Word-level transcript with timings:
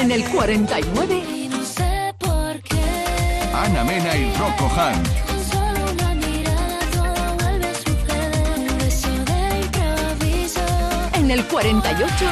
En 0.00 0.12
el 0.12 0.24
49. 0.24 1.14
Y 1.16 1.48
no 1.48 1.64
sé 1.64 2.14
por 2.18 2.60
qué. 2.62 2.76
Ana 3.52 3.82
Mena 3.82 4.16
y 4.16 4.32
Rocco 4.36 4.66
Hunt. 4.66 5.08
Con 5.26 5.44
solo 5.44 5.92
una 5.92 6.14
mirada 6.14 6.78
todo 6.92 7.34
vuelve 7.34 7.66
a 7.66 7.74
suceder. 7.74 8.58
Un 8.58 8.78
beso 8.78 9.08
de 9.08 9.60
improviso. 9.60 10.60
En 11.14 11.30
el 11.32 11.44
48. 11.46 12.24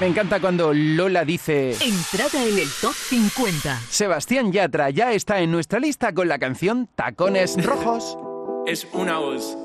Me 0.00 0.08
encanta 0.08 0.40
cuando 0.40 0.72
Lola 0.74 1.24
dice... 1.24 1.76
Entrada 1.80 2.44
en 2.44 2.58
el 2.58 2.68
top 2.80 2.92
50. 2.92 3.80
Sebastián 3.88 4.50
Yatra 4.50 4.90
ya 4.90 5.12
está 5.12 5.38
en 5.38 5.52
nuestra 5.52 5.78
lista 5.78 6.12
con 6.12 6.26
la 6.26 6.40
canción 6.40 6.88
Tacones 6.96 7.64
Rojos. 7.64 8.18
es 8.66 8.84
una 8.92 9.18
voz. 9.18 9.56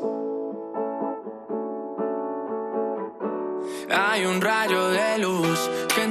Hay 3.89 4.26
un 4.26 4.42
rayo 4.42 4.89
de 4.89 5.18
luz 5.18 5.70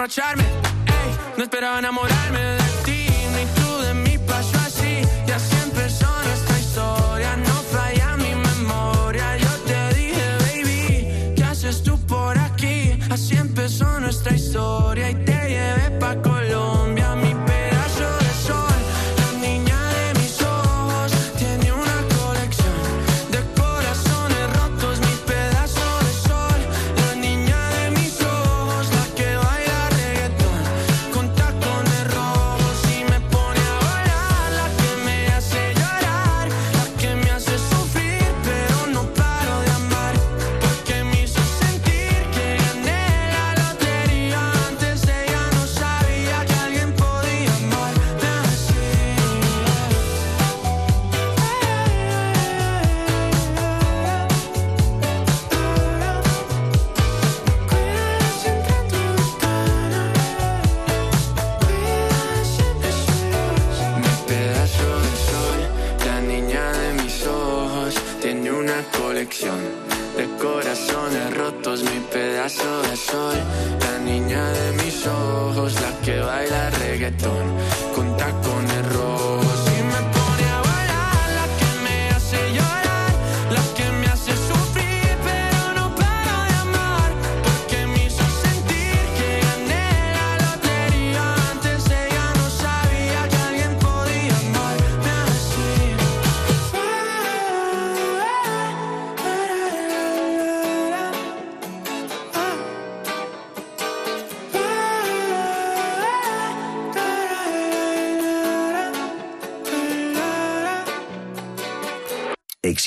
emborracharme, 0.00 0.44
ey, 0.44 1.36
no 1.36 1.44
esperaba 1.44 1.78
enamorarme 1.78 2.59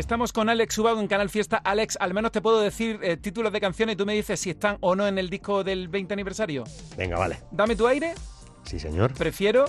Estamos 0.00 0.32
con 0.32 0.48
Alex 0.48 0.78
Ubago 0.78 0.98
en 0.98 1.08
Canal 1.08 1.28
Fiesta. 1.28 1.58
Alex, 1.58 1.98
al 2.00 2.14
menos 2.14 2.32
te 2.32 2.40
puedo 2.40 2.58
decir 2.60 2.98
eh, 3.02 3.18
títulos 3.18 3.52
de 3.52 3.60
canciones 3.60 3.92
y 3.92 3.96
tú 3.96 4.06
me 4.06 4.14
dices 4.14 4.40
si 4.40 4.48
están 4.48 4.78
o 4.80 4.96
no 4.96 5.06
en 5.06 5.18
el 5.18 5.28
disco 5.28 5.62
del 5.62 5.88
20 5.88 6.14
aniversario. 6.14 6.64
Venga, 6.96 7.18
vale. 7.18 7.38
Dame 7.50 7.76
tu 7.76 7.86
aire. 7.86 8.14
Sí, 8.64 8.78
señor. 8.80 9.12
Prefiero 9.12 9.66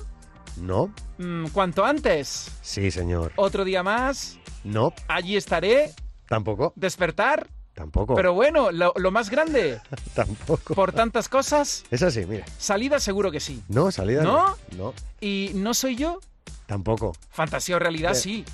No. 0.55 0.93
mm, 1.17 1.47
cuanto 1.47 1.83
antes. 1.83 2.49
Sí, 2.61 2.91
señor. 2.91 3.33
Otro 3.35 3.65
día 3.65 3.83
más. 3.83 4.37
No. 4.63 4.93
Allí 5.09 5.35
estaré. 5.35 5.91
Tampoco. 6.29 6.71
Despertar. 6.77 7.49
Tampoco. 7.73 8.15
Pero 8.15 8.33
bueno, 8.33 8.71
lo, 8.71 8.93
lo 8.95 9.11
más 9.11 9.29
grande. 9.29 9.81
Tampoco. 10.15 10.73
Por 10.75 10.93
tantas 10.93 11.27
cosas. 11.27 11.83
Es 11.91 12.03
así, 12.03 12.25
mira. 12.25 12.45
Salida 12.57 13.01
seguro 13.01 13.31
que 13.31 13.41
sí. 13.41 13.61
No, 13.67 13.91
salida 13.91 14.23
¿No? 14.23 14.55
No. 14.77 14.93
Y 15.19 15.51
no 15.55 15.73
soy 15.73 15.97
yo. 15.97 16.21
Tampoco. 16.67 17.13
Fantasía 17.31 17.75
o 17.75 17.79
realidad, 17.79 18.13
Eh, 18.13 18.15
sí. 18.15 18.45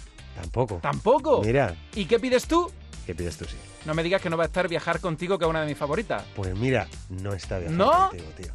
Tampoco. 0.41 0.79
Tampoco. 0.81 1.41
Mira. 1.43 1.75
¿Y 1.95 2.05
qué 2.05 2.19
pides 2.19 2.45
tú? 2.45 2.71
¿Qué 3.05 3.15
pides 3.15 3.37
tú, 3.37 3.45
sí? 3.45 3.55
No 3.85 3.93
me 3.93 4.03
digas 4.03 4.21
que 4.21 4.29
no 4.29 4.37
va 4.37 4.43
a 4.43 4.47
estar 4.47 4.67
viajar 4.67 4.99
contigo, 4.99 5.39
que 5.39 5.45
es 5.45 5.49
una 5.49 5.61
de 5.61 5.67
mis 5.67 5.77
favoritas. 5.77 6.23
Pues 6.35 6.55
mira, 6.55 6.87
no 7.09 7.33
está. 7.33 7.59
¿No? 7.59 8.09
Contigo, 8.09 8.29
tío. 8.35 8.53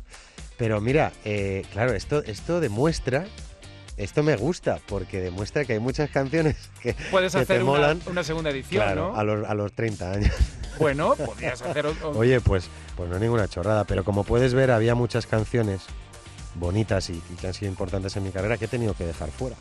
Pero 0.59 0.81
mira, 0.81 1.13
eh, 1.25 1.65
claro, 1.73 1.93
esto, 1.95 2.23
esto 2.25 2.61
demuestra. 2.61 3.27
Esto 3.97 4.23
me 4.23 4.37
gusta, 4.37 4.79
porque 4.87 5.21
demuestra 5.21 5.65
que 5.65 5.75
hay 5.75 5.79
muchas 5.79 6.09
canciones 6.11 6.57
que, 6.83 6.95
Puedes 7.11 7.33
que 7.33 7.39
te 7.39 7.43
hacer 7.55 7.63
una, 7.63 7.73
molan. 7.73 8.03
una 8.07 8.25
segunda 8.25 8.51
edición, 8.51 8.83
claro, 8.83 9.13
¿no? 9.13 9.19
a, 9.19 9.25
los, 9.25 9.49
a 9.49 9.55
los 9.55 9.73
30 9.73 10.11
años. 10.13 10.35
Bueno, 10.79 11.15
podrías 11.15 11.61
hacer... 11.61 11.85
Oye, 12.15 12.41
pues, 12.41 12.65
pues 12.97 13.09
no 13.11 13.17
es 13.17 13.21
ninguna 13.21 13.47
chorrada, 13.47 13.85
pero 13.85 14.05
como 14.05 14.25
puedes 14.25 14.55
ver, 14.55 14.71
había 14.71 14.95
muchas 14.95 15.27
canciones 15.27 15.83
bonitas 16.55 17.11
y, 17.11 17.23
y 17.31 17.37
que 17.39 17.47
han 17.47 17.55
sido 17.55 17.71
importantes 17.71 18.17
en 18.17 18.25
mi 18.25 18.31
carrera 18.31 18.57
que 18.57 18.65
he 18.65 18.69
tenido 18.69 18.95
que 18.95 19.05
dejar 19.05 19.31
fuera. 19.31 19.55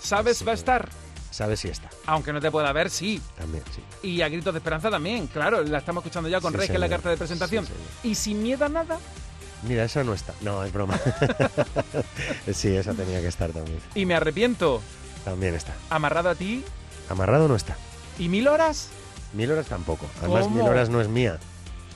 ¿Sabes? 0.00 0.44
Va 0.46 0.50
a 0.50 0.54
estar 0.56 0.88
sabes 1.30 1.60
si 1.60 1.68
está. 1.68 1.88
Aunque 2.06 2.32
no 2.32 2.40
te 2.40 2.50
pueda 2.50 2.72
ver, 2.72 2.90
sí. 2.90 3.20
También, 3.38 3.62
sí. 3.74 3.82
Y 4.08 4.22
a 4.22 4.28
gritos 4.28 4.52
de 4.54 4.58
esperanza 4.58 4.90
también, 4.90 5.26
claro, 5.28 5.62
la 5.62 5.78
estamos 5.78 6.02
escuchando 6.02 6.28
ya 6.28 6.40
con 6.40 6.52
Sí, 6.52 6.58
Rey, 6.58 6.66
que 6.68 6.74
es 6.74 6.80
la 6.80 6.88
carta 6.88 7.10
de 7.10 7.16
presentación. 7.16 7.66
Sí, 7.66 7.72
y 8.10 8.14
sin 8.14 8.42
miedo 8.42 8.64
a 8.64 8.68
nada, 8.68 8.98
Mira, 9.62 9.84
esa 9.84 10.02
no 10.04 10.14
está. 10.14 10.32
No, 10.40 10.64
es 10.64 10.72
broma. 10.72 10.98
sí, 12.52 12.74
esa 12.76 12.94
tenía 12.94 13.20
que 13.20 13.26
estar 13.28 13.50
también. 13.50 13.78
y 13.94 14.06
me 14.06 14.14
arrepiento, 14.14 14.80
También 15.24 15.54
está. 15.54 15.74
amarrado 15.90 16.30
a 16.30 16.34
ti, 16.34 16.64
Amarrado 17.08 17.48
no 17.48 17.56
está. 17.56 17.76
y 18.18 18.28
mil 18.28 18.48
horas. 18.48 18.88
Mil 19.34 19.50
horas 19.50 19.66
tampoco. 19.66 20.06
Además, 20.20 20.44
¿Cómo? 20.44 20.56
mil 20.56 20.66
horas 20.66 20.88
no 20.88 21.00
es 21.00 21.08
mía. 21.08 21.38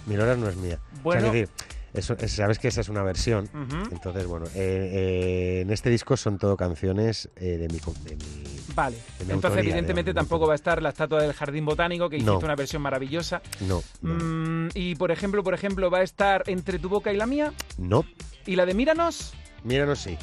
Mil 0.06 0.20
horas 0.20 0.36
no 0.38 0.48
es 0.48 0.56
mía. 0.56 0.78
Bueno. 1.02 1.28
O 1.28 1.32
sea, 1.32 1.40
es 1.40 1.48
decir, 1.48 1.48
eso, 1.94 2.16
es- 2.18 2.32
sabes 2.32 2.58
que 2.58 2.68
esa 2.68 2.80
es 2.82 2.88
una 2.88 3.02
versión. 3.02 3.48
Entonces, 3.90 4.26
bueno, 4.26 4.46
eh, 4.46 4.50
eh, 4.56 5.60
en 5.62 5.70
este 5.70 5.88
disco 5.90 6.16
son 6.16 6.38
todo 6.38 6.56
canciones 6.56 7.28
eh, 7.36 7.56
de 7.58 7.68
mi... 7.68 7.78
De 7.78 8.16
mi 8.16 8.44
Vale. 8.74 8.96
De 8.96 9.24
mi 9.26 9.32
Entonces, 9.32 9.44
autoría, 9.44 9.60
evidentemente, 9.70 10.12
tampoco 10.12 10.46
va 10.46 10.52
a 10.52 10.56
estar 10.56 10.82
la 10.82 10.88
estatua 10.88 11.22
del 11.22 11.32
Jardín 11.32 11.64
Botánico, 11.64 12.08
que 12.10 12.16
hiciste 12.16 12.32
No. 12.32 12.38
una 12.38 12.56
versión 12.56 12.82
maravillosa. 12.82 13.40
no, 13.60 13.82
no, 14.02 14.14
Mm, 14.14 14.68
y, 14.74 14.94
por 14.96 15.10
ejemplo, 15.12 15.42
por 15.44 15.54
ejemplo, 15.54 15.90
va 15.90 15.98
a 15.98 16.02
estar 16.02 16.42
entre 16.46 16.78
tu 16.80 16.88
boca 16.88 17.12
y 17.12 17.16
la 17.16 17.26
mía. 17.26 17.52
no. 17.78 18.04
Y 18.46 18.56
la 18.56 18.66
de 18.66 18.74
Míranos. 18.74 19.32
Míranos, 19.62 20.00
sí. 20.00 20.18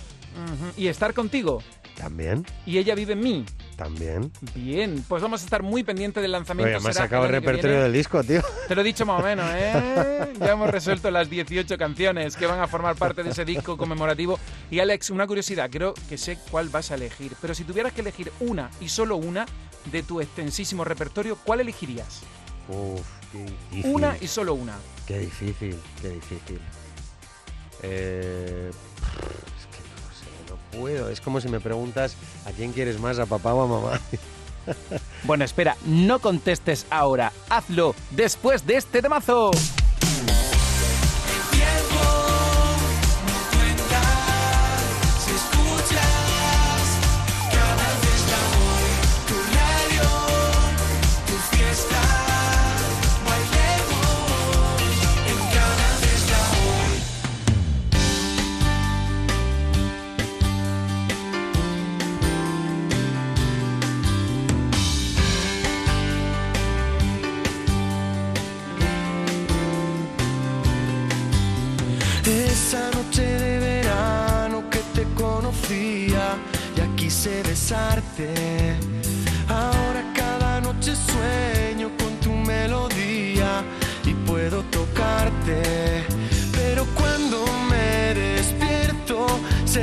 Y 0.77 0.87
estar 0.87 1.13
contigo. 1.13 1.63
También, 1.95 2.45
Y 2.65 2.77
ella 2.77 2.93
vive 2.95 3.13
en 3.13 3.19
mí. 3.21 3.45
También. 3.81 4.31
Bien, 4.53 5.03
pues 5.07 5.23
vamos 5.23 5.41
a 5.41 5.43
estar 5.43 5.63
muy 5.63 5.83
pendientes 5.83 6.21
del 6.21 6.31
lanzamiento. 6.31 6.77
Oye, 6.77 6.83
me 6.83 6.91
has 6.91 6.95
sacado 6.95 7.25
el 7.25 7.31
repertorio 7.31 7.81
del 7.81 7.91
disco, 7.91 8.23
tío. 8.23 8.41
Te 8.67 8.75
lo 8.75 8.81
he 8.81 8.83
dicho 8.83 9.07
más 9.07 9.19
o 9.19 9.23
menos, 9.23 9.45
¿eh? 9.55 10.33
Ya 10.39 10.51
hemos 10.51 10.69
resuelto 10.69 11.09
las 11.09 11.31
18 11.31 11.79
canciones 11.79 12.35
que 12.35 12.45
van 12.45 12.59
a 12.59 12.67
formar 12.67 12.95
parte 12.95 13.23
de 13.23 13.31
ese 13.31 13.43
disco 13.43 13.77
conmemorativo. 13.77 14.39
Y 14.69 14.79
Alex, 14.79 15.09
una 15.09 15.25
curiosidad, 15.25 15.69
creo 15.71 15.95
que 16.07 16.19
sé 16.19 16.37
cuál 16.51 16.69
vas 16.69 16.91
a 16.91 16.95
elegir, 16.95 17.33
pero 17.41 17.55
si 17.55 17.63
tuvieras 17.63 17.91
que 17.93 18.01
elegir 18.01 18.31
una 18.39 18.69
y 18.79 18.89
solo 18.89 19.15
una 19.15 19.47
de 19.91 20.03
tu 20.03 20.21
extensísimo 20.21 20.83
repertorio, 20.83 21.37
¿cuál 21.43 21.61
elegirías? 21.61 22.21
Uf, 22.67 23.01
qué 23.31 23.45
difícil. 23.45 23.95
Una 23.95 24.15
y 24.21 24.27
solo 24.27 24.53
una. 24.53 24.75
Qué 25.07 25.19
difícil, 25.19 25.75
qué 26.01 26.09
difícil. 26.09 26.59
Eh, 27.81 28.69
puedo. 30.71 31.09
Es 31.09 31.21
como 31.21 31.41
si 31.41 31.49
me 31.49 31.59
preguntas 31.59 32.15
a 32.45 32.51
quién 32.51 32.73
quieres 32.73 32.99
más, 32.99 33.19
a 33.19 33.25
papá 33.25 33.53
o 33.53 33.61
a 33.61 33.67
mamá. 33.67 33.99
Bueno, 35.23 35.43
espera, 35.43 35.75
no 35.85 36.19
contestes 36.19 36.85
ahora, 36.91 37.31
hazlo 37.49 37.95
después 38.11 38.65
de 38.67 38.77
este 38.77 39.01
temazo. 39.01 39.51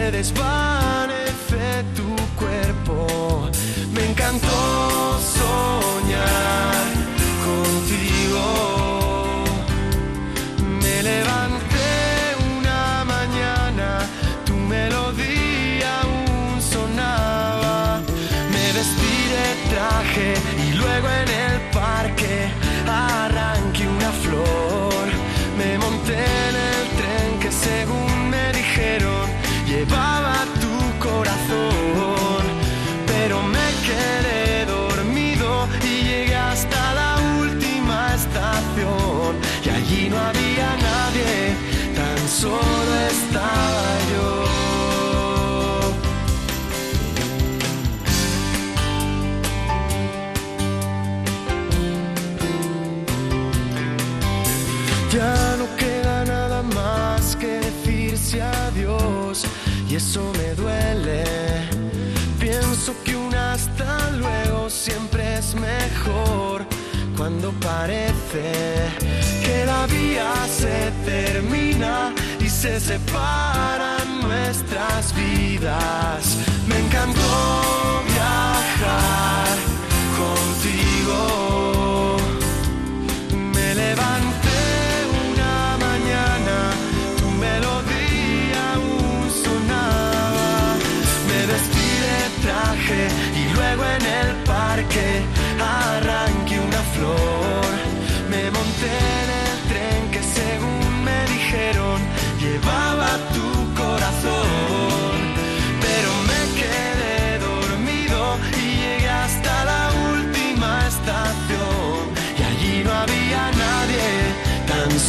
Se 0.08 0.12
desvanece 0.12 0.87
cuando 67.40 67.60
parece 67.60 68.50
que 69.44 69.64
la 69.64 69.86
vía 69.86 70.32
se 70.48 70.90
termina 71.04 72.12
y 72.40 72.48
se 72.48 72.80
separan 72.80 74.22
nuestras 74.22 75.14
vidas. 75.14 76.36
Me 76.66 76.80
encantó 76.80 78.02
viajar 78.12 79.56
contigo. 80.18 82.16
Me 83.54 83.74
levanté 83.76 84.60
una 85.30 85.76
mañana, 85.86 86.56
tu 87.20 87.30
melodía 87.30 88.62
aún 88.74 89.30
sonaba. 89.44 90.74
Me 91.28 91.46
vestí 91.46 91.88
de 92.06 92.18
traje 92.42 93.08
y 93.40 93.54
luego 93.54 93.84
en 93.84 94.06
el 94.26 94.28
parque 94.44 95.37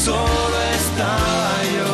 solo 0.09 0.57
estaba 0.79 1.53
yo. 1.75 1.91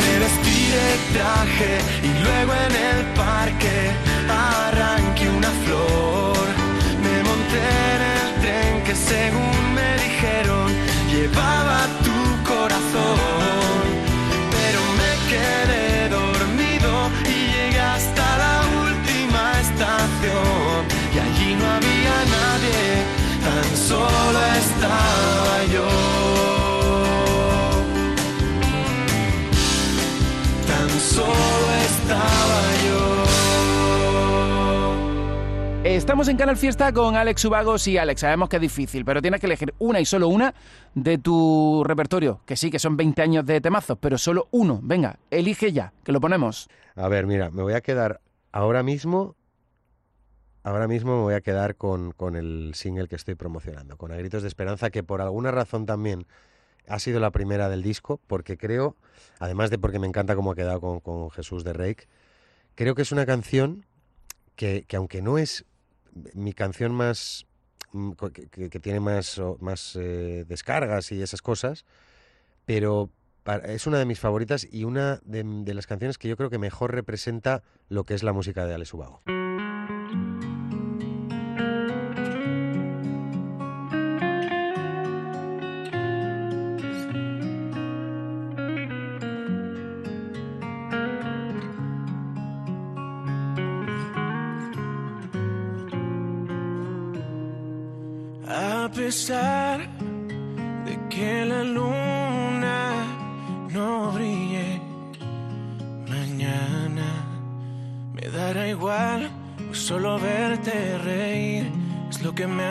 Me 0.00 0.12
traje 1.14 1.72
y 2.02 2.10
luego 2.24 2.52
en 2.66 2.72
el 2.88 2.89
Estamos 36.00 36.28
en 36.28 36.38
Canal 36.38 36.56
Fiesta 36.56 36.94
con 36.94 37.14
Alex 37.14 37.44
Ubago. 37.44 37.76
Sí, 37.76 37.98
Alex, 37.98 38.22
sabemos 38.22 38.48
que 38.48 38.56
es 38.56 38.62
difícil, 38.62 39.04
pero 39.04 39.20
tienes 39.20 39.38
que 39.38 39.46
elegir 39.46 39.74
una 39.78 40.00
y 40.00 40.06
solo 40.06 40.28
una 40.28 40.54
de 40.94 41.18
tu 41.18 41.84
repertorio. 41.84 42.40
Que 42.46 42.56
sí, 42.56 42.70
que 42.70 42.78
son 42.78 42.96
20 42.96 43.20
años 43.20 43.44
de 43.44 43.60
temazos, 43.60 43.98
pero 44.00 44.16
solo 44.16 44.48
uno. 44.50 44.80
Venga, 44.82 45.18
elige 45.30 45.72
ya, 45.72 45.92
que 46.02 46.10
lo 46.10 46.18
ponemos. 46.18 46.70
A 46.96 47.06
ver, 47.08 47.26
mira, 47.26 47.50
me 47.50 47.62
voy 47.62 47.74
a 47.74 47.82
quedar 47.82 48.22
ahora 48.50 48.82
mismo. 48.82 49.36
Ahora 50.62 50.88
mismo 50.88 51.16
me 51.16 51.22
voy 51.22 51.34
a 51.34 51.42
quedar 51.42 51.76
con, 51.76 52.12
con 52.12 52.34
el 52.34 52.72
single 52.74 53.06
que 53.06 53.16
estoy 53.16 53.34
promocionando, 53.34 53.98
con 53.98 54.10
A 54.10 54.16
Gritos 54.16 54.40
de 54.40 54.48
Esperanza, 54.48 54.88
que 54.88 55.02
por 55.02 55.20
alguna 55.20 55.50
razón 55.50 55.84
también 55.84 56.26
ha 56.88 56.98
sido 56.98 57.20
la 57.20 57.30
primera 57.30 57.68
del 57.68 57.82
disco, 57.82 58.18
porque 58.26 58.56
creo, 58.56 58.96
además 59.38 59.68
de 59.68 59.78
porque 59.78 59.98
me 59.98 60.06
encanta 60.06 60.34
cómo 60.34 60.52
ha 60.52 60.56
quedado 60.56 60.80
con, 60.80 61.00
con 61.00 61.30
Jesús 61.30 61.62
de 61.62 61.74
Reik, 61.74 62.08
creo 62.74 62.94
que 62.94 63.02
es 63.02 63.12
una 63.12 63.26
canción 63.26 63.84
que, 64.56 64.84
que 64.88 64.96
aunque 64.96 65.20
no 65.20 65.36
es 65.36 65.66
mi 66.34 66.52
canción 66.52 66.92
más 66.92 67.46
mm, 67.92 68.12
que, 68.12 68.80
tiene 68.80 69.00
más, 69.00 69.40
más 69.60 69.96
eh, 69.96 70.44
descargas 70.48 71.12
y 71.12 71.22
esas 71.22 71.42
cosas, 71.42 71.84
pero 72.66 73.10
es 73.64 73.86
una 73.86 73.98
de 73.98 74.04
mis 74.04 74.20
favoritas 74.20 74.66
y 74.70 74.84
una 74.84 75.20
de, 75.24 75.42
de 75.44 75.74
las 75.74 75.86
canciones 75.86 76.18
que 76.18 76.28
yo 76.28 76.36
creo 76.36 76.50
que 76.50 76.58
mejor 76.58 76.94
representa 76.94 77.62
lo 77.88 78.04
que 78.04 78.14
es 78.14 78.22
la 78.22 78.32
música 78.32 78.66
de 78.66 78.74
Alex 78.74 78.94
Ubago. 78.94 79.22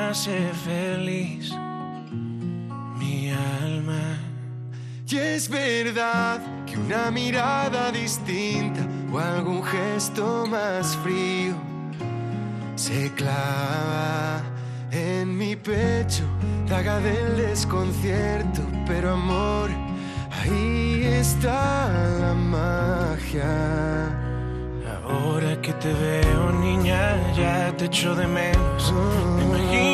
Hace 0.10 0.52
feliz. 0.66 1.52
Mi 2.98 3.32
alma. 3.62 4.18
Y 5.08 5.18
es 5.18 5.48
verdad 5.50 6.40
que 6.66 6.78
una 6.78 7.12
mirada 7.12 7.92
distinta 7.92 8.82
o 9.12 9.20
algún 9.20 9.64
gesto 9.64 10.46
más 10.48 10.98
frío 10.98 11.54
se 12.76 13.12
clava 13.14 14.42
en 14.92 15.38
mi 15.38 15.56
pecho, 15.56 16.24
daga 16.68 17.00
del 17.00 17.38
desconcierto, 17.38 18.62
pero 18.88 19.14
amor, 19.14 19.70
ahí 20.32 21.04
está 21.06 21.90
la 22.20 22.34
magia. 22.34 24.20
Ahora 25.10 25.60
que 25.60 25.74
te 25.74 25.92
veo, 25.92 26.52
niña, 26.52 27.18
ya 27.34 27.76
te 27.76 27.86
echo 27.86 28.14
de 28.14 28.28
menos. 28.28 28.94
Me 29.38 29.44
imagino 29.44 29.80
mis 29.84 29.89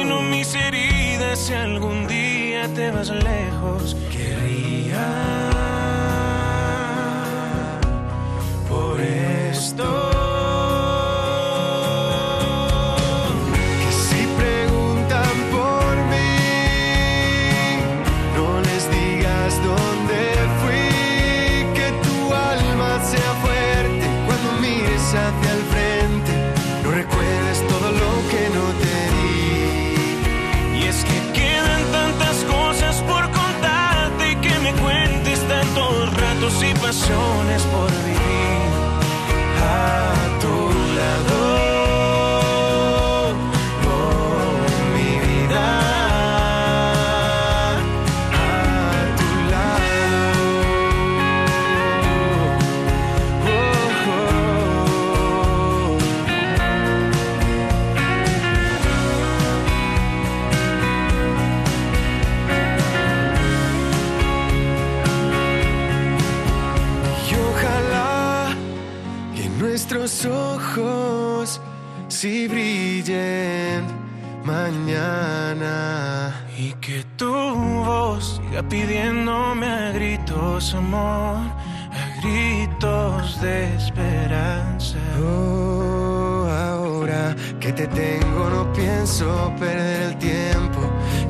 si 1.36 1.54
algún 1.54 2.08
día 2.08 2.68
te 2.74 2.92
vas 2.92 3.10
lejos. 3.10 3.96
Querría 4.12 5.06
por 8.68 9.00
esto. 9.00 10.15
shown 37.08 37.45
sí 72.26 72.48
brillen 72.48 73.86
mañana. 74.44 75.76
Y 76.58 76.74
que 76.86 77.04
tu 77.18 77.32
voz 77.90 78.42
siga 78.42 78.64
pidiéndome 78.64 79.68
a 79.68 79.92
gritos 79.92 80.74
amor, 80.74 81.38
a 82.02 82.04
gritos 82.20 83.40
de 83.42 83.76
esperanza. 83.76 84.98
Oh, 85.22 86.48
ahora 86.50 87.36
que 87.60 87.72
te 87.72 87.86
tengo 87.88 88.44
no 88.56 88.74
pienso 88.74 89.28
perder 89.60 90.02
el 90.10 90.16
tiempo 90.18 90.82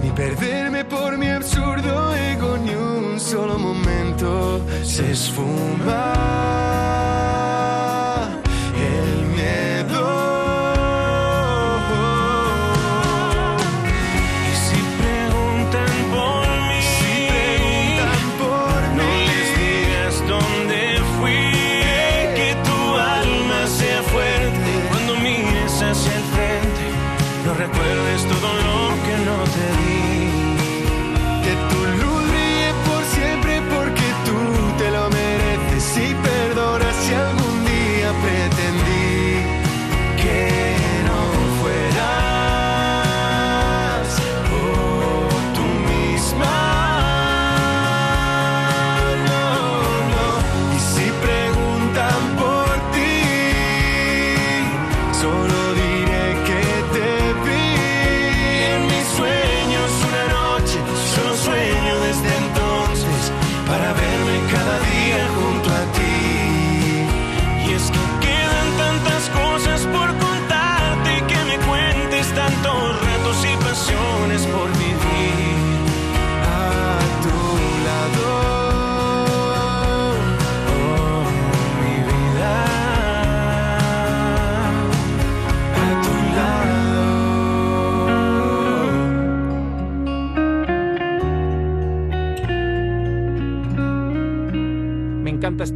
ni 0.02 0.10
perderme 0.12 0.86
por 0.86 1.18
mi 1.18 1.28
absurdo 1.28 2.16
ego 2.16 2.58
ni 2.66 2.74
un 2.74 3.20
solo 3.20 3.60
momento 3.60 4.62
se 4.84 5.12
esfuma 5.12 6.06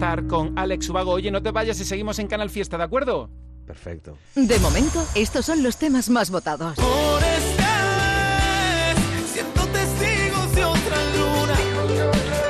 estar 0.10 0.28
con 0.28 0.58
Alex 0.58 0.90
Ubago. 0.90 1.12
Oye, 1.12 1.30
no 1.30 1.44
te 1.44 1.52
vayas 1.52 1.80
y 1.80 1.86
seguimos 1.86 2.18
en 2.18 2.26
Canal 2.28 2.50
Fiesta, 2.50 2.78
¿de 2.78 2.84
acuerdo? 2.84 3.30
Perfecto. 3.68 4.18
De 4.34 4.58
momento, 4.58 5.06
estos 5.14 5.46
son 5.46 5.62
los 5.62 5.78
temas 5.78 6.10
más 6.10 6.32
votados. 6.32 6.76
Por 6.76 7.24
esta 7.24 8.96
vez 8.96 9.30
siento 9.32 9.62
testigos 9.68 10.56
de 10.56 10.66
otra 10.66 10.98
luna. 11.16 11.54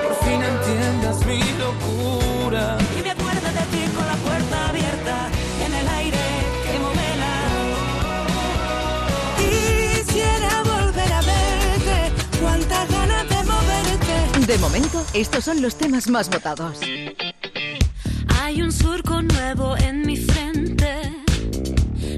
Por 0.04 0.16
fin 0.25 0.42
entiendas 0.42 1.25
mi 1.25 1.39
locura. 1.60 2.78
Y 2.98 3.04
me 3.04 3.12
acuerdo 3.12 3.48
de 3.48 3.66
ti 3.72 3.92
con 3.94 4.08
la 4.08 4.16
puerta 4.16 4.70
abierta 4.70 5.30
en 5.66 5.74
el 5.74 5.88
aire 5.89 6.18
que 6.63 6.80
modela. 6.80 7.34
Quisiera 9.38 10.63
volver 10.63 11.12
a 11.12 11.22
verte, 11.22 12.13
cuántas 12.42 12.89
ganas 12.89 13.28
de 13.28 13.44
moverte. 13.44 14.48
De 14.48 14.58
momento, 14.60 15.06
estos 15.13 15.44
son 15.44 15.62
los 15.62 15.75
temas 15.75 16.08
más 16.08 16.30
votados. 16.30 16.80
Hay 18.50 18.63
un 18.63 18.72
surco 18.72 19.22
nuevo 19.22 19.77
en 19.77 20.08
mi 20.08 20.18
frente, 20.18 21.24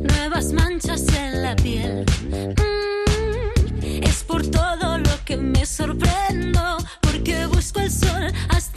nuevas 0.01 0.53
manchas 0.53 1.05
en 1.13 1.43
la 1.43 1.57
piel. 1.57 2.05
Mm, 2.31 4.01
es 4.01 4.23
por 4.23 4.47
todo 4.47 4.97
lo 4.97 5.25
que 5.25 5.35
me 5.35 5.65
sorprendo, 5.65 6.77
porque 7.01 7.47
busco 7.47 7.81
el 7.81 7.91
sol 7.91 8.31
hasta 8.47 8.70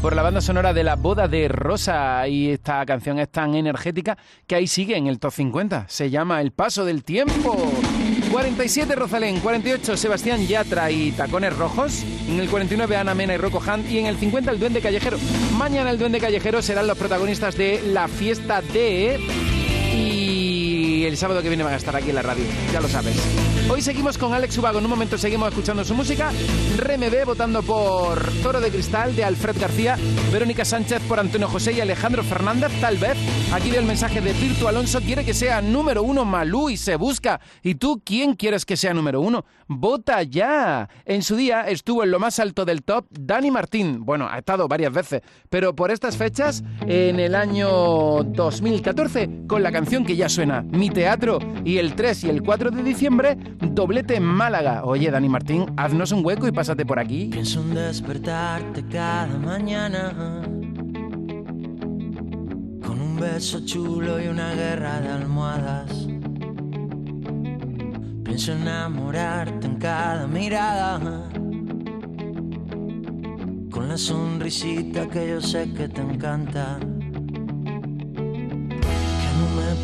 por 0.00 0.14
la 0.14 0.22
banda 0.22 0.40
sonora 0.40 0.72
de 0.72 0.84
La 0.84 0.96
Boda 0.96 1.28
de 1.28 1.48
Rosa 1.48 2.26
y 2.28 2.50
esta 2.50 2.84
canción 2.86 3.18
es 3.18 3.28
tan 3.30 3.54
energética 3.54 4.16
que 4.46 4.54
ahí 4.54 4.66
sigue 4.66 4.96
en 4.96 5.06
el 5.06 5.18
top 5.18 5.32
50. 5.32 5.86
Se 5.88 6.10
llama 6.10 6.40
El 6.40 6.52
Paso 6.52 6.84
del 6.84 7.04
Tiempo. 7.04 7.56
47 8.30 8.94
Rosalén, 8.94 9.40
48 9.40 9.96
Sebastián 9.96 10.46
Yatra 10.46 10.90
y 10.90 11.12
Tacones 11.12 11.56
Rojos, 11.56 12.04
en 12.28 12.38
el 12.38 12.48
49 12.48 12.96
Ana 12.96 13.14
Mena 13.14 13.34
y 13.34 13.36
Rocco 13.38 13.58
Hunt 13.58 13.90
y 13.90 13.98
en 13.98 14.06
el 14.06 14.16
50 14.16 14.50
el 14.50 14.60
Duende 14.60 14.80
Callejero. 14.80 15.18
Mañana 15.56 15.90
el 15.90 15.98
Duende 15.98 16.20
Callejero 16.20 16.62
serán 16.62 16.86
los 16.86 16.98
protagonistas 16.98 17.56
de 17.56 17.82
la 17.82 18.08
fiesta 18.08 18.60
de... 18.60 19.18
Y 19.94 20.27
el 21.08 21.16
sábado 21.16 21.42
que 21.42 21.48
viene 21.48 21.64
van 21.64 21.72
a 21.72 21.76
estar 21.76 21.96
aquí 21.96 22.10
en 22.10 22.14
la 22.14 22.22
radio, 22.22 22.44
ya 22.72 22.80
lo 22.80 22.88
sabes. 22.88 23.16
Hoy 23.70 23.82
seguimos 23.82 24.16
con 24.18 24.34
Alex 24.34 24.56
Ubago, 24.58 24.78
en 24.78 24.84
un 24.84 24.90
momento 24.90 25.18
seguimos 25.18 25.48
escuchando 25.48 25.84
su 25.84 25.94
música. 25.94 26.30
RMB 26.76 27.24
votando 27.24 27.62
por 27.62 28.22
Toro 28.42 28.60
de 28.60 28.70
Cristal 28.70 29.16
de 29.16 29.24
Alfred 29.24 29.58
García, 29.58 29.96
Verónica 30.32 30.64
Sánchez 30.64 31.02
por 31.08 31.18
Antonio 31.18 31.48
José 31.48 31.72
y 31.72 31.80
Alejandro 31.80 32.22
Fernández, 32.22 32.70
tal 32.80 32.98
vez. 32.98 33.16
Aquí 33.52 33.70
veo 33.70 33.80
el 33.80 33.86
mensaje 33.86 34.20
de 34.20 34.34
Pirtu 34.34 34.68
Alonso, 34.68 35.00
quiere 35.00 35.24
que 35.24 35.34
sea 35.34 35.62
número 35.62 36.02
uno 36.02 36.24
Malú 36.24 36.68
y 36.70 36.76
se 36.76 36.96
busca. 36.96 37.40
¿Y 37.62 37.76
tú 37.76 38.02
quién 38.04 38.34
quieres 38.34 38.64
que 38.64 38.76
sea 38.76 38.92
número 38.92 39.20
uno? 39.20 39.44
¡Vota 39.66 40.22
ya! 40.22 40.88
En 41.04 41.22
su 41.22 41.36
día 41.36 41.62
estuvo 41.62 42.04
en 42.04 42.10
lo 42.10 42.18
más 42.18 42.38
alto 42.38 42.64
del 42.64 42.82
top 42.82 43.06
Dani 43.10 43.50
Martín. 43.50 44.04
Bueno, 44.04 44.28
ha 44.30 44.38
estado 44.38 44.68
varias 44.68 44.92
veces, 44.92 45.22
pero 45.48 45.74
por 45.74 45.90
estas 45.90 46.16
fechas, 46.16 46.62
en 46.86 47.20
el 47.20 47.34
año 47.34 48.22
2014, 48.24 49.46
con 49.46 49.62
la 49.62 49.72
canción 49.72 50.04
que 50.04 50.16
ya 50.16 50.28
suena, 50.28 50.64
Teatro, 50.98 51.38
y 51.64 51.76
el 51.76 51.94
3 51.94 52.24
y 52.24 52.28
el 52.28 52.42
4 52.42 52.72
de 52.72 52.82
diciembre, 52.82 53.38
doblete 53.60 54.16
en 54.16 54.24
Málaga. 54.24 54.82
Oye, 54.84 55.12
Dani 55.12 55.28
Martín, 55.28 55.66
haznos 55.76 56.10
un 56.10 56.26
hueco 56.26 56.48
y 56.48 56.50
pásate 56.50 56.84
por 56.84 56.98
aquí. 56.98 57.28
Pienso 57.30 57.60
en 57.60 57.72
despertarte 57.72 58.84
cada 58.90 59.28
mañana 59.38 60.42
con 62.84 63.00
un 63.00 63.16
beso 63.20 63.64
chulo 63.64 64.20
y 64.20 64.26
una 64.26 64.54
guerra 64.54 65.00
de 65.00 65.08
almohadas. 65.08 66.08
Pienso 68.24 68.54
enamorarte 68.54 69.68
en 69.68 69.76
cada 69.76 70.26
mirada 70.26 70.98
con 73.70 73.88
la 73.88 73.96
sonrisita 73.96 75.06
que 75.06 75.28
yo 75.28 75.40
sé 75.40 75.72
que 75.74 75.88
te 75.88 76.00
encanta. 76.00 76.80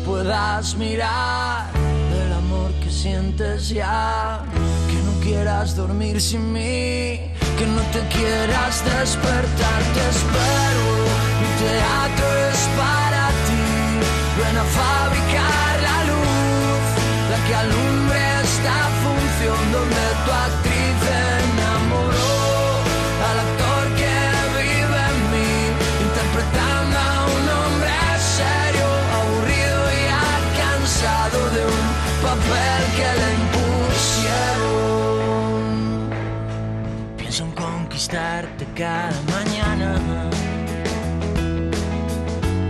Puedas 0.05 0.75
mirar 0.75 1.65
del 2.13 2.33
amor 2.33 2.71
que 2.83 2.91
sientes 2.91 3.69
ya. 3.69 4.43
Que 4.87 5.01
no 5.01 5.19
quieras 5.19 5.75
dormir 5.75 6.21
sin 6.21 6.53
mí. 6.53 7.31
que 7.57 7.65
no 7.67 7.81
te 7.93 8.01
quieras 8.15 8.83
despertar, 8.85 9.81
te 9.95 10.03
espero. 10.13 10.85
Mi 11.41 11.49
teatro 11.63 12.27
es 12.51 12.61
para 12.81 13.23
ti. 13.47 13.65
Ven 14.37 14.57
a 14.57 14.65
fabricar 14.79 15.73
la 15.87 15.97
luz, 16.11 16.85
la 17.31 17.39
que 17.47 17.55
alumbre 17.55 18.19
esta 18.43 18.77
función 19.03 19.71
donde 19.71 20.03
tu 20.25 20.31
actriz 20.31 20.74
cada 38.75 39.11
mañana. 39.31 39.99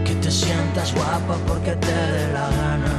Que 0.06 0.16
te 0.16 0.32
sientas 0.32 0.94
guapa 0.94 1.36
porque 1.48 1.76
te 1.76 1.96
dé 2.14 2.34
la 2.34 2.50
gana. 2.50 2.96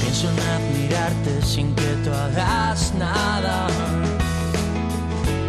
Pienso 0.00 0.28
en 0.30 0.38
admirarte 0.56 1.42
sin 1.42 1.74
que 1.74 1.90
tú 2.04 2.10
hagas 2.12 2.92
nada. 2.94 3.66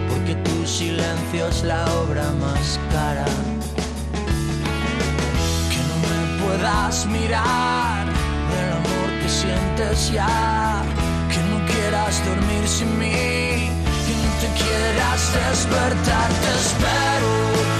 Porque 0.09 0.35
tu 0.35 0.65
silencio 0.65 1.47
es 1.47 1.63
la 1.63 1.85
obra 2.01 2.25
más 2.43 2.79
cara. 2.91 3.25
Que 5.71 5.81
no 5.89 5.95
me 6.09 6.19
puedas 6.43 7.05
mirar 7.05 8.05
del 8.51 8.69
amor 8.79 9.09
que 9.21 9.29
sientes 9.29 10.11
ya. 10.11 10.81
Que 11.31 11.39
no 11.49 11.57
quieras 11.67 12.21
dormir 12.25 12.67
sin 12.67 12.99
mí. 12.99 13.82
Quieras 14.57 15.33
despertar, 15.33 16.29
te 16.29 16.51
espero. 16.59 17.72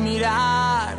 Mirar 0.00 0.96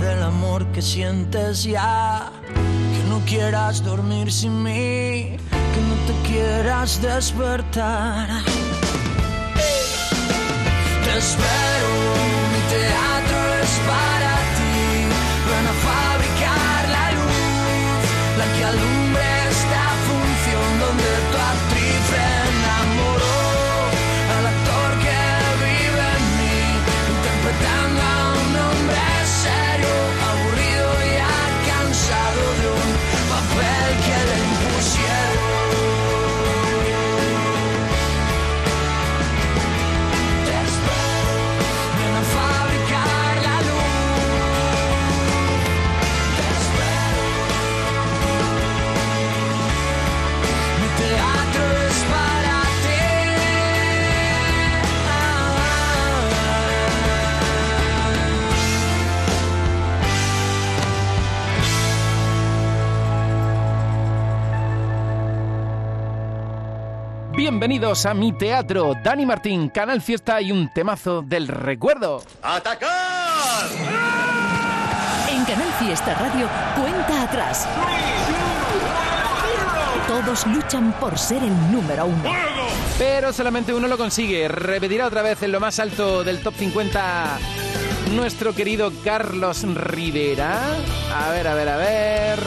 del 0.00 0.20
amor 0.22 0.66
que 0.72 0.82
sientes 0.82 1.62
ya, 1.62 2.32
que 2.52 3.08
no 3.08 3.20
quieras 3.26 3.84
dormir 3.84 4.32
sin 4.32 4.60
mí, 4.60 5.36
que 5.72 5.80
no 5.88 5.94
te 6.08 6.28
quieras 6.28 7.00
despertar. 7.00 8.28
Te 11.04 11.18
espero, 11.18 11.90
mi 12.52 12.60
teatro 12.74 13.38
es 13.62 13.72
para 13.86 14.33
Bienvenidos 67.54 68.04
a 68.04 68.14
mi 68.14 68.32
teatro, 68.32 68.94
Dani 69.00 69.24
Martín, 69.24 69.68
Canal 69.68 70.02
Fiesta 70.02 70.40
y 70.42 70.50
un 70.50 70.72
temazo 70.74 71.22
del 71.22 71.46
recuerdo. 71.46 72.20
¡Atacar! 72.42 73.68
En 75.30 75.44
Canal 75.44 75.72
Fiesta 75.78 76.14
Radio, 76.14 76.48
cuenta 76.74 77.22
atrás. 77.22 77.68
Todos 80.08 80.44
luchan 80.48 80.92
por 80.98 81.16
ser 81.16 81.44
el 81.44 81.70
número 81.70 82.06
uno. 82.06 82.28
Pero 82.98 83.32
solamente 83.32 83.72
uno 83.72 83.86
lo 83.86 83.96
consigue. 83.96 84.48
Repetirá 84.48 85.06
otra 85.06 85.22
vez 85.22 85.40
en 85.44 85.52
lo 85.52 85.60
más 85.60 85.78
alto 85.78 86.24
del 86.24 86.42
top 86.42 86.54
50 86.54 87.38
nuestro 88.16 88.52
querido 88.52 88.92
Carlos 89.04 89.62
Rivera. 89.62 90.60
A 91.14 91.30
ver, 91.30 91.46
a 91.46 91.54
ver, 91.54 91.68
a 91.68 91.76
ver. 91.76 92.38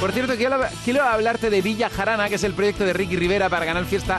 Por 0.00 0.10
cierto, 0.10 0.34
quiero, 0.36 0.58
quiero 0.84 1.04
hablarte 1.04 1.50
de 1.50 1.62
Villa 1.62 1.88
Jarana, 1.88 2.28
que 2.28 2.34
es 2.34 2.44
el 2.44 2.52
proyecto 2.52 2.84
de 2.84 2.92
Ricky 2.92 3.14
Rivera 3.14 3.48
para 3.48 3.64
Canal 3.64 3.86
Fiesta. 3.86 4.18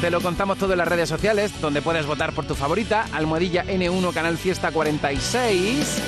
Te 0.00 0.12
lo 0.12 0.20
contamos 0.20 0.58
todo 0.58 0.72
en 0.72 0.78
las 0.78 0.86
redes 0.86 1.08
sociales, 1.08 1.60
donde 1.60 1.82
puedes 1.82 2.06
votar 2.06 2.32
por 2.32 2.46
tu 2.46 2.54
favorita. 2.54 3.06
Almohadilla 3.12 3.64
N1 3.64 4.12
Canal 4.14 4.38
Fiesta 4.38 4.70
46. 4.70 6.02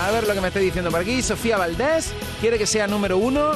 A 0.00 0.10
ver 0.12 0.26
lo 0.26 0.32
que 0.32 0.40
me 0.40 0.48
está 0.48 0.60
diciendo 0.60 0.90
por 0.90 1.00
aquí. 1.00 1.20
Sofía 1.20 1.58
Valdés 1.58 2.14
quiere 2.40 2.56
que 2.56 2.66
sea 2.66 2.86
número 2.86 3.18
uno. 3.18 3.50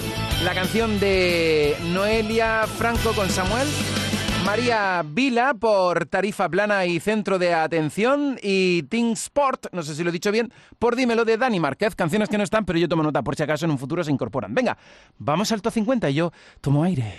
La 0.44 0.52
canción 0.54 1.00
de 1.00 1.74
Noelia 1.84 2.66
Franco 2.66 3.12
con 3.14 3.30
Samuel. 3.30 3.66
María 4.48 5.04
Vila 5.04 5.52
por 5.52 6.06
Tarifa 6.06 6.48
Plana 6.48 6.86
y 6.86 7.00
Centro 7.00 7.38
de 7.38 7.52
Atención 7.52 8.38
y 8.42 8.82
Team 8.84 9.12
Sport, 9.12 9.66
no 9.72 9.82
sé 9.82 9.94
si 9.94 10.02
lo 10.02 10.08
he 10.08 10.12
dicho 10.12 10.32
bien, 10.32 10.50
por 10.78 10.96
Dímelo 10.96 11.26
de 11.26 11.36
Dani 11.36 11.60
Márquez, 11.60 11.94
canciones 11.94 12.30
que 12.30 12.38
no 12.38 12.44
están, 12.44 12.64
pero 12.64 12.78
yo 12.78 12.88
tomo 12.88 13.02
nota 13.02 13.20
por 13.20 13.36
si 13.36 13.42
acaso 13.42 13.66
en 13.66 13.72
un 13.72 13.78
futuro 13.78 14.02
se 14.02 14.10
incorporan. 14.10 14.54
Venga, 14.54 14.78
vamos 15.18 15.52
al 15.52 15.60
top 15.60 15.74
50 15.74 16.08
y 16.08 16.14
yo 16.14 16.32
tomo 16.62 16.82
aire. 16.82 17.14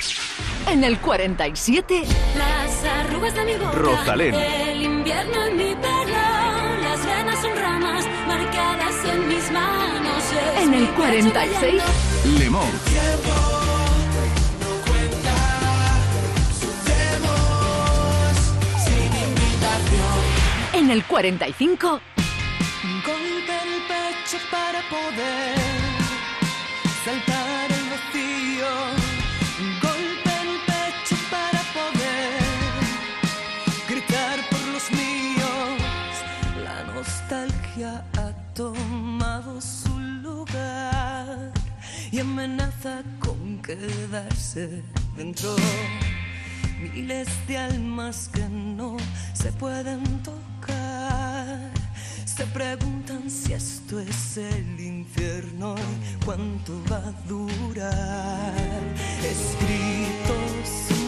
En 0.67 0.83
el 0.83 0.97
47, 0.97 2.01
Las 2.35 2.83
arrugas 2.83 3.35
de 3.35 3.45
mi 3.45 3.53
boca. 3.53 3.73
Rosalén. 3.73 4.33
El 4.33 4.81
invierno 4.81 5.45
en 5.45 5.55
mi 5.55 5.75
pelo. 5.75 6.81
Las 6.81 7.05
venas 7.05 7.41
son 7.43 7.55
ramas 7.55 8.07
marcadas 8.27 9.05
en 9.05 9.27
mis 9.27 9.51
manos. 9.51 10.23
En 10.63 10.73
el 10.73 10.87
pecho 10.87 10.95
46, 10.95 11.33
callando. 11.33 12.39
Lemón. 12.39 13.68
En 20.73 20.89
el 20.91 21.03
45, 21.05 22.01
Golpe 23.05 23.53
en 23.63 23.73
el 23.73 23.81
pecho 23.87 24.37
para 24.49 24.81
poder 24.89 25.57
saltar 27.03 27.71
el 27.71 27.85
vacío. 27.89 28.71
Golpe 29.81 30.31
en 30.41 30.47
el 30.47 30.59
pecho 30.71 31.15
para 31.29 31.61
poder 31.77 32.39
gritar 33.87 34.39
por 34.49 34.67
los 34.73 34.91
míos. 34.91 35.79
La 36.63 36.83
nostalgia 36.93 38.05
ha 38.17 38.53
tomado 38.53 39.59
su 39.61 39.99
lugar 39.99 41.51
y 42.11 42.19
amenaza 42.19 43.03
con 43.19 43.61
quedarse 43.61 44.81
dentro. 45.15 45.55
Miles 46.79 47.27
de 47.45 47.57
almas 47.57 48.29
que 48.29 48.47
no 48.47 48.95
se 49.33 49.51
pueden 49.51 50.01
tocar. 50.23 51.71
Se 52.23 52.45
preguntan 52.45 53.29
si 53.29 53.51
esto 53.51 53.99
es 53.99 54.37
el 54.37 54.79
infierno 54.79 55.75
y 55.75 56.25
cuánto 56.25 56.81
va 56.89 56.97
a 56.97 57.11
durar. 57.27 58.53
Escrito 59.21 60.98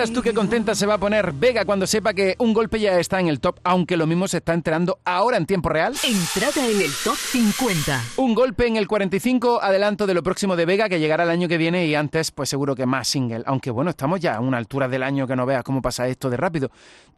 Verás 0.00 0.14
tú 0.14 0.22
qué 0.22 0.32
contenta 0.32 0.74
se 0.74 0.86
va 0.86 0.94
a 0.94 0.98
poner 0.98 1.30
Vega 1.32 1.66
cuando 1.66 1.86
sepa 1.86 2.14
que 2.14 2.34
un 2.38 2.54
golpe 2.54 2.80
ya 2.80 2.98
está 2.98 3.20
en 3.20 3.28
el 3.28 3.38
top, 3.38 3.60
aunque 3.64 3.98
lo 3.98 4.06
mismo 4.06 4.28
se 4.28 4.38
está 4.38 4.54
enterando 4.54 4.98
ahora 5.04 5.36
en 5.36 5.44
tiempo 5.44 5.68
real. 5.68 5.94
Entrada 6.02 6.66
en 6.66 6.80
el 6.80 6.90
top 7.04 7.16
50. 7.16 8.02
Un 8.16 8.34
golpe 8.34 8.66
en 8.66 8.76
el 8.76 8.88
45, 8.88 9.60
adelanto 9.62 10.06
de 10.06 10.14
lo 10.14 10.22
próximo 10.22 10.56
de 10.56 10.64
Vega 10.64 10.88
que 10.88 11.00
llegará 11.00 11.24
el 11.24 11.28
año 11.28 11.48
que 11.48 11.58
viene 11.58 11.84
y 11.84 11.94
antes 11.94 12.30
pues 12.30 12.48
seguro 12.48 12.74
que 12.74 12.86
más 12.86 13.08
single. 13.08 13.42
Aunque 13.44 13.70
bueno, 13.70 13.90
estamos 13.90 14.20
ya 14.20 14.36
a 14.36 14.40
una 14.40 14.56
altura 14.56 14.88
del 14.88 15.02
año 15.02 15.26
que 15.26 15.36
no 15.36 15.44
veas 15.44 15.64
cómo 15.64 15.82
pasa 15.82 16.08
esto 16.08 16.30
de 16.30 16.38
rápido. 16.38 16.70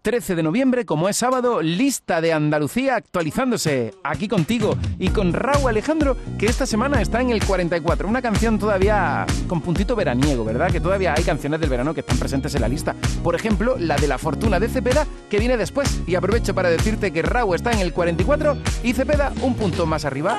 13 0.03 0.35
de 0.35 0.43
noviembre, 0.43 0.85
como 0.85 1.09
es 1.09 1.17
sábado, 1.17 1.63
lista 1.63 2.21
de 2.21 2.33
Andalucía 2.33 2.97
actualizándose 2.97 3.95
aquí 4.03 4.27
contigo 4.27 4.77
y 4.99 5.11
con 5.11 5.33
Raúl 5.33 5.69
Alejandro 5.69 6.17
que 6.37 6.47
esta 6.47 6.67
semana 6.67 7.01
está 7.01 7.21
en 7.21 7.31
el 7.31 7.45
44. 7.45 8.09
Una 8.09 8.21
canción 8.21 8.59
todavía 8.59 9.25
con 9.47 9.61
puntito 9.61 9.95
veraniego, 9.95 10.45
¿verdad? 10.45 10.73
Que 10.73 10.81
todavía 10.81 11.15
hay 11.17 11.23
canciones 11.23 11.61
del 11.61 11.71
verano 11.71 11.95
que 11.95 12.01
están 12.01 12.19
presentes 12.19 12.53
en 12.57 12.63
la 12.63 12.69
Por 13.23 13.35
ejemplo, 13.35 13.77
la 13.79 13.97
de 13.97 14.09
La 14.09 14.19
Fortuna 14.19 14.59
de 14.59 14.69
Cepeda, 14.69 15.07
que 15.31 15.39
viene 15.39 15.57
después. 15.57 16.01
Y 16.07 16.15
aprovecho 16.15 16.55
para 16.55 16.71
decirte 16.71 17.13
que 17.13 17.23
Raúl 17.23 17.55
está 17.55 17.71
en 17.73 17.81
el 17.81 17.93
44 17.93 18.57
y 18.83 18.93
Cepeda 18.93 19.33
un 19.43 19.55
punto 19.55 19.87
más 19.87 20.05
arriba. 20.05 20.39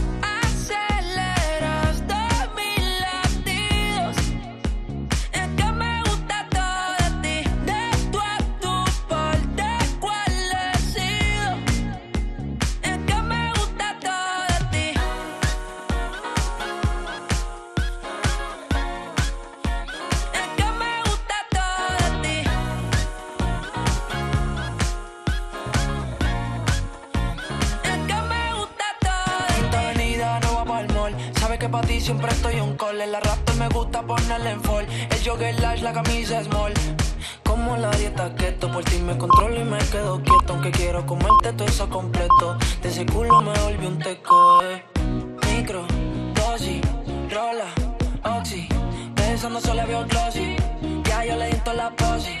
Siempre 32.01 32.31
estoy 32.31 32.59
un 32.59 32.75
call. 32.75 32.99
En 33.01 33.11
la 33.11 33.19
raptor 33.19 33.55
me 33.55 33.67
gusta 33.69 34.01
ponerle 34.01 34.51
en 34.51 34.61
fall. 34.61 34.85
El 35.09 35.23
jogger 35.23 35.59
large, 35.59 35.83
la 35.83 35.93
camisa 35.93 36.43
small. 36.43 36.73
Como 37.43 37.77
la 37.77 37.91
dieta 37.91 38.33
keto, 38.35 38.71
por 38.71 38.83
ti 38.83 38.97
me 38.97 39.17
controlo 39.17 39.59
y 39.59 39.63
me 39.63 39.77
quedo 39.77 40.21
quieto. 40.21 40.53
Aunque 40.53 40.71
quiero 40.71 41.05
comerte 41.05 41.53
todo 41.53 41.67
eso 41.67 41.89
completo. 41.89 42.57
De 42.81 42.89
ese 42.89 43.05
culo 43.05 43.41
me 43.41 43.57
volví 43.59 43.85
un 43.85 43.99
teco, 43.99 44.63
eh. 44.63 44.83
Micro, 45.53 45.85
dosis, 46.33 46.81
rola, 47.29 47.67
oxi. 48.37 48.67
Pensando 49.15 49.59
solo 49.61 49.85
veo 49.85 50.05
glossy. 50.07 50.55
Ya 51.03 51.25
yo 51.25 51.35
le 51.35 51.49
di 51.49 51.57
la 51.75 51.89
posi. 51.91 52.40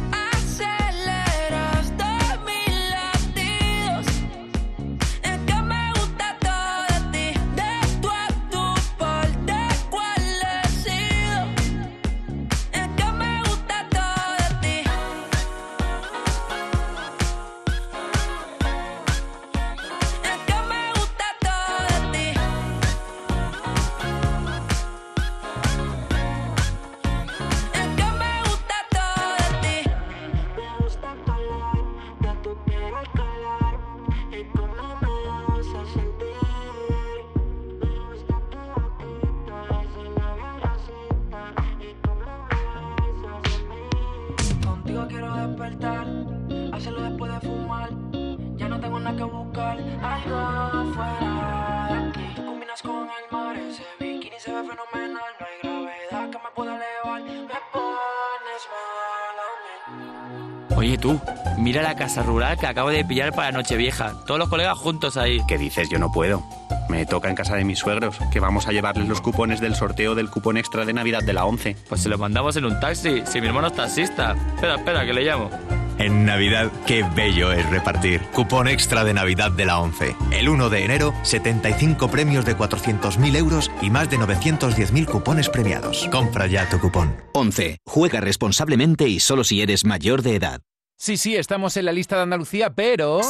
Mira 61.71 61.83
la 61.83 61.95
casa 61.95 62.21
rural 62.21 62.57
que 62.57 62.67
acabo 62.67 62.89
de 62.89 63.05
pillar 63.05 63.31
para 63.31 63.53
Nochevieja. 63.53 64.11
Todos 64.25 64.37
los 64.37 64.49
colegas 64.49 64.77
juntos 64.77 65.15
ahí. 65.15 65.39
¿Qué 65.47 65.57
dices? 65.57 65.87
Yo 65.89 65.99
no 65.99 66.11
puedo. 66.11 66.43
Me 66.89 67.05
toca 67.05 67.29
en 67.29 67.35
casa 67.35 67.55
de 67.55 67.63
mis 67.63 67.79
suegros, 67.79 68.17
que 68.29 68.41
vamos 68.41 68.67
a 68.67 68.73
llevarles 68.73 69.07
los 69.07 69.21
cupones 69.21 69.61
del 69.61 69.73
sorteo 69.75 70.13
del 70.13 70.29
cupón 70.29 70.57
extra 70.57 70.83
de 70.83 70.91
Navidad 70.91 71.23
de 71.23 71.31
la 71.31 71.45
11. 71.45 71.77
Pues 71.87 72.01
se 72.01 72.09
lo 72.09 72.17
mandamos 72.17 72.57
en 72.57 72.65
un 72.65 72.77
taxi, 72.81 73.23
si 73.25 73.39
mi 73.39 73.47
hermano 73.47 73.67
es 73.67 73.73
taxista. 73.73 74.35
Espera, 74.53 74.75
espera, 74.75 75.05
que 75.05 75.13
le 75.13 75.23
llamo. 75.23 75.49
En 75.97 76.25
Navidad, 76.25 76.69
qué 76.85 77.05
bello 77.15 77.53
es 77.53 77.69
repartir. 77.69 78.19
Cupón 78.33 78.67
extra 78.67 79.05
de 79.05 79.13
Navidad 79.13 79.51
de 79.51 79.63
la 79.63 79.79
11. 79.79 80.13
El 80.31 80.49
1 80.49 80.69
de 80.69 80.83
enero, 80.83 81.13
75 81.23 82.11
premios 82.11 82.43
de 82.43 82.57
400.000 82.57 83.37
euros 83.37 83.71
y 83.81 83.89
más 83.89 84.09
de 84.09 84.19
910.000 84.19 85.05
cupones 85.05 85.47
premiados. 85.47 86.09
Compra 86.11 86.47
ya 86.47 86.67
tu 86.67 86.79
cupón. 86.81 87.15
11. 87.31 87.77
Juega 87.85 88.19
responsablemente 88.19 89.07
y 89.07 89.21
solo 89.21 89.45
si 89.45 89.61
eres 89.61 89.85
mayor 89.85 90.21
de 90.21 90.35
edad. 90.35 90.61
Sí, 91.01 91.17
sí, 91.17 91.35
estamos 91.35 91.75
en 91.77 91.85
la 91.85 91.91
lista 91.91 92.15
de 92.17 92.21
Andalucía, 92.21 92.69
pero... 92.69 93.21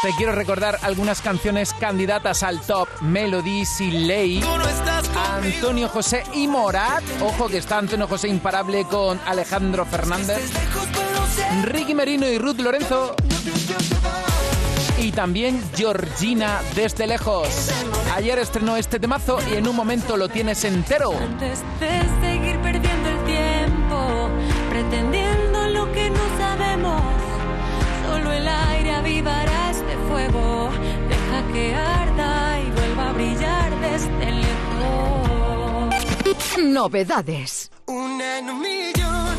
Te 0.00 0.08
quiero 0.16 0.32
recordar 0.32 0.78
algunas 0.80 1.20
canciones 1.20 1.74
candidatas 1.74 2.42
al 2.42 2.62
top 2.62 2.88
Melody, 3.02 3.64
Ley, 3.90 4.42
Antonio 5.30 5.90
José 5.90 6.22
y 6.32 6.48
Morat. 6.48 7.02
Ojo 7.20 7.48
que 7.48 7.58
está 7.58 7.76
Antonio 7.76 8.08
José 8.08 8.28
imparable 8.28 8.84
con 8.84 9.20
Alejandro 9.26 9.84
Fernández. 9.84 10.50
Ricky 11.64 11.94
Merino 11.94 12.26
y 12.26 12.38
Ruth 12.38 12.58
Lorenzo. 12.58 13.14
Y 14.96 15.12
también 15.12 15.62
Georgina 15.76 16.62
desde 16.74 17.06
lejos. 17.06 17.70
Ayer 18.14 18.38
estrenó 18.38 18.78
este 18.78 18.98
temazo 18.98 19.40
y 19.52 19.56
en 19.56 19.68
un 19.68 19.76
momento 19.76 20.16
lo 20.16 20.30
tienes 20.30 20.64
entero. 20.64 21.12
Antes 21.12 21.58
de 21.80 22.00
seguir 22.22 22.58
perdiendo 22.62 23.10
el 23.10 23.24
tiempo, 23.26 24.30
pretendiendo 24.70 25.68
lo 25.68 25.92
que 25.92 26.08
no 26.08 26.38
solo 28.06 28.32
el 28.32 28.48
aire 28.48 28.90
avivará 28.92 29.70
este 29.70 29.96
fuego. 30.08 30.70
Deja 31.08 31.52
que 31.52 31.74
arda 31.74 32.60
y 32.60 32.70
vuelva 32.70 33.10
a 33.10 33.12
brillar 33.12 33.80
desde 33.80 34.32
lejos. 34.32 34.58
Novedades. 36.58 37.70
Una 37.86 38.38
en 38.38 38.50
un 38.50 38.60
millón, 38.60 39.38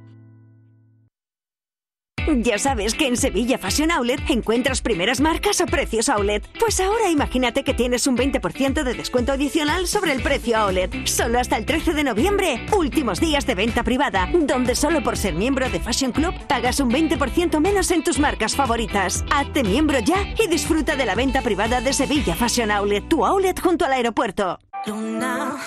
Ya 2.27 2.57
sabes 2.57 2.93
que 2.93 3.07
en 3.07 3.17
Sevilla 3.17 3.57
Fashion 3.57 3.91
Outlet 3.91 4.21
encuentras 4.29 4.81
primeras 4.81 5.19
marcas 5.19 5.59
a 5.61 5.65
precios 5.65 6.09
outlet. 6.09 6.45
Pues 6.59 6.79
ahora 6.79 7.09
imagínate 7.09 7.63
que 7.63 7.73
tienes 7.73 8.07
un 8.07 8.17
20% 8.17 8.83
de 8.83 8.93
descuento 8.93 9.31
adicional 9.31 9.87
sobre 9.87 10.11
el 10.11 10.21
precio 10.21 10.57
outlet. 10.57 11.07
Solo 11.07 11.39
hasta 11.39 11.57
el 11.57 11.65
13 11.65 11.93
de 11.93 12.03
noviembre, 12.03 12.65
últimos 12.75 13.19
días 13.19 13.45
de 13.45 13.55
venta 13.55 13.83
privada, 13.83 14.29
donde 14.33 14.75
solo 14.75 15.03
por 15.03 15.17
ser 15.17 15.33
miembro 15.33 15.69
de 15.69 15.79
Fashion 15.79 16.11
Club 16.11 16.33
pagas 16.47 16.79
un 16.79 16.91
20% 16.91 17.59
menos 17.59 17.91
en 17.91 18.03
tus 18.03 18.19
marcas 18.19 18.55
favoritas. 18.55 19.25
Hazte 19.31 19.63
miembro 19.63 19.99
ya 19.99 20.33
y 20.37 20.47
disfruta 20.47 20.95
de 20.95 21.05
la 21.05 21.15
venta 21.15 21.41
privada 21.41 21.81
de 21.81 21.93
Sevilla 21.93 22.35
Fashion 22.35 22.71
Outlet, 22.71 23.07
tu 23.07 23.25
outlet 23.25 23.59
junto 23.59 23.85
al 23.85 23.93
aeropuerto. 23.93 24.59
Luna, 24.85 25.57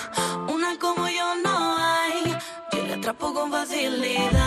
una 0.47 0.77
como 0.79 1.07
yo 1.07 1.35
no 1.43 1.77
hay. 1.77 2.35
Yo 2.71 2.85
le 2.85 2.93
atrapo 2.95 3.33
con 3.33 3.51
facilidad. 3.51 4.44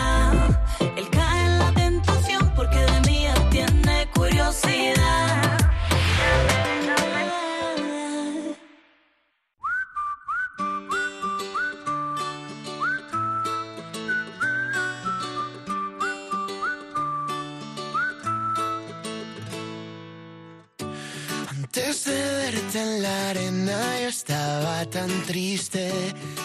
En 22.74 23.02
la 23.02 23.30
arena 23.30 24.00
yo 24.02 24.08
estaba 24.08 24.84
tan 24.86 25.08
triste 25.24 25.90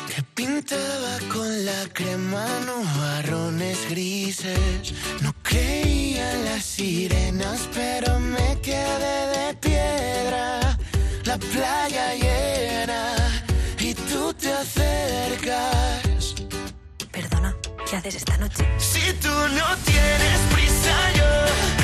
que 0.07 0.23
pintaba 0.33 1.17
con 1.33 1.65
la 1.65 1.87
crema 1.91 2.45
nubarrones 2.65 3.77
grises. 3.89 4.93
No 5.21 5.33
creía 5.41 6.31
en 6.33 6.45
las 6.45 6.63
sirenas, 6.63 7.67
pero 7.73 8.19
me 8.19 8.59
quedé 8.61 9.17
de 9.35 9.53
piedra. 9.55 10.77
La 11.25 11.37
playa 11.37 12.15
llena 12.15 13.15
y 13.79 13.93
tú 13.93 14.33
te 14.33 14.53
acercas. 14.53 16.35
Perdona, 17.11 17.55
¿qué 17.89 17.97
haces 17.97 18.15
esta 18.15 18.37
noche? 18.37 18.65
Si 18.77 19.13
tú 19.21 19.29
no 19.29 19.67
tienes 19.83 20.39
prisa, 20.53 20.95
yo 21.17 21.82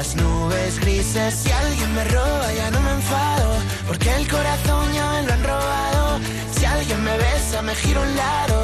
esas 0.00 0.16
nubes 0.16 0.78
grises. 0.80 1.34
Si 1.34 1.50
alguien 1.50 1.94
me 1.94 2.04
roba 2.04 2.52
ya 2.52 2.70
no 2.70 2.80
me 2.82 2.90
enfado, 2.92 3.48
porque 3.86 4.14
el 4.14 4.28
corazón 4.28 4.92
ya 4.92 5.10
me 5.12 5.22
lo 5.22 5.32
han 5.32 5.44
robado. 5.44 6.20
Si 6.54 6.64
alguien 6.64 7.02
me 7.02 7.16
besa 7.16 7.62
me 7.62 7.74
giro 7.74 8.02
un 8.02 8.16
lado. 8.16 8.62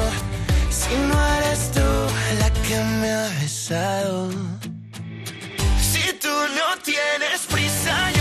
Si 0.69 0.93
no 1.09 1.15
eres 1.37 1.71
tú 1.71 1.89
la 2.39 2.49
que 2.65 2.77
me 2.99 3.11
ha 3.11 3.29
besado. 3.41 4.29
Si 5.91 6.13
tú 6.21 6.35
no 6.59 6.67
tienes 6.83 7.41
prisa, 7.49 8.11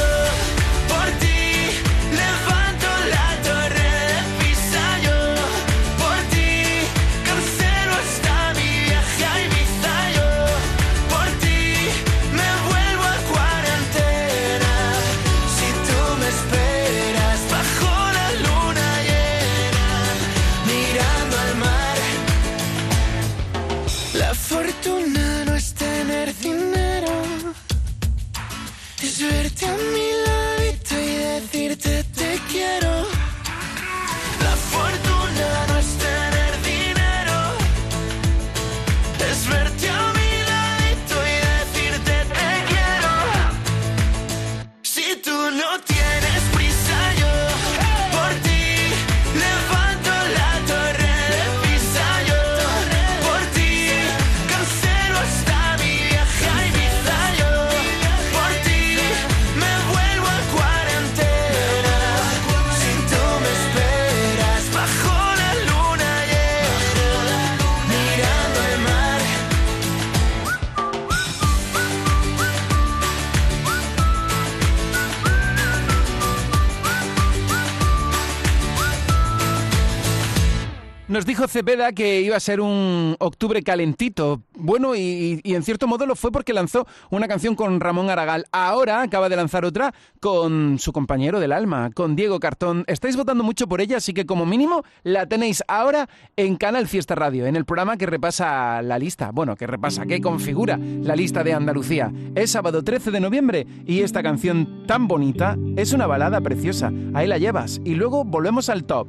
Dijo 81.26 81.46
Cepeda 81.46 81.92
que 81.92 82.20
iba 82.20 82.36
a 82.36 82.40
ser 82.40 82.60
un 82.60 83.16
octubre 83.18 83.62
calentito. 83.62 84.42
Bueno, 84.54 84.94
y, 84.94 85.40
y 85.42 85.54
en 85.54 85.62
cierto 85.62 85.86
modo 85.86 86.06
lo 86.06 86.16
fue 86.16 86.32
porque 86.32 86.52
lanzó 86.52 86.86
una 87.10 87.28
canción 87.28 87.54
con 87.54 87.80
Ramón 87.80 88.10
Aragal. 88.10 88.46
Ahora 88.52 89.02
acaba 89.02 89.28
de 89.28 89.36
lanzar 89.36 89.64
otra 89.64 89.94
con 90.20 90.78
su 90.78 90.92
compañero 90.92 91.40
del 91.40 91.52
alma, 91.52 91.90
con 91.94 92.16
Diego 92.16 92.40
Cartón. 92.40 92.84
Estáis 92.86 93.16
votando 93.16 93.44
mucho 93.44 93.66
por 93.66 93.80
ella, 93.80 93.98
así 93.98 94.12
que 94.12 94.26
como 94.26 94.46
mínimo 94.46 94.84
la 95.02 95.26
tenéis 95.26 95.62
ahora 95.68 96.08
en 96.36 96.56
Canal 96.56 96.88
Fiesta 96.88 97.14
Radio, 97.14 97.46
en 97.46 97.56
el 97.56 97.64
programa 97.64 97.96
que 97.96 98.06
repasa 98.06 98.82
la 98.82 98.98
lista. 98.98 99.30
Bueno, 99.32 99.56
que 99.56 99.66
repasa, 99.66 100.06
que 100.06 100.20
configura 100.20 100.78
la 100.78 101.16
lista 101.16 101.42
de 101.44 101.54
Andalucía. 101.54 102.12
Es 102.34 102.50
sábado 102.52 102.82
13 102.82 103.10
de 103.10 103.20
noviembre 103.20 103.66
y 103.86 104.00
esta 104.00 104.22
canción 104.22 104.86
tan 104.86 105.08
bonita 105.08 105.56
es 105.76 105.92
una 105.92 106.06
balada 106.06 106.40
preciosa. 106.40 106.92
Ahí 107.14 107.26
la 107.26 107.38
llevas. 107.38 107.80
Y 107.84 107.94
luego 107.94 108.24
volvemos 108.24 108.68
al 108.68 108.84
top. 108.84 109.08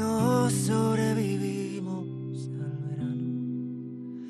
No 0.00 0.48
sobrevivimos 0.48 2.48
al 2.58 2.78
verano. 2.88 4.24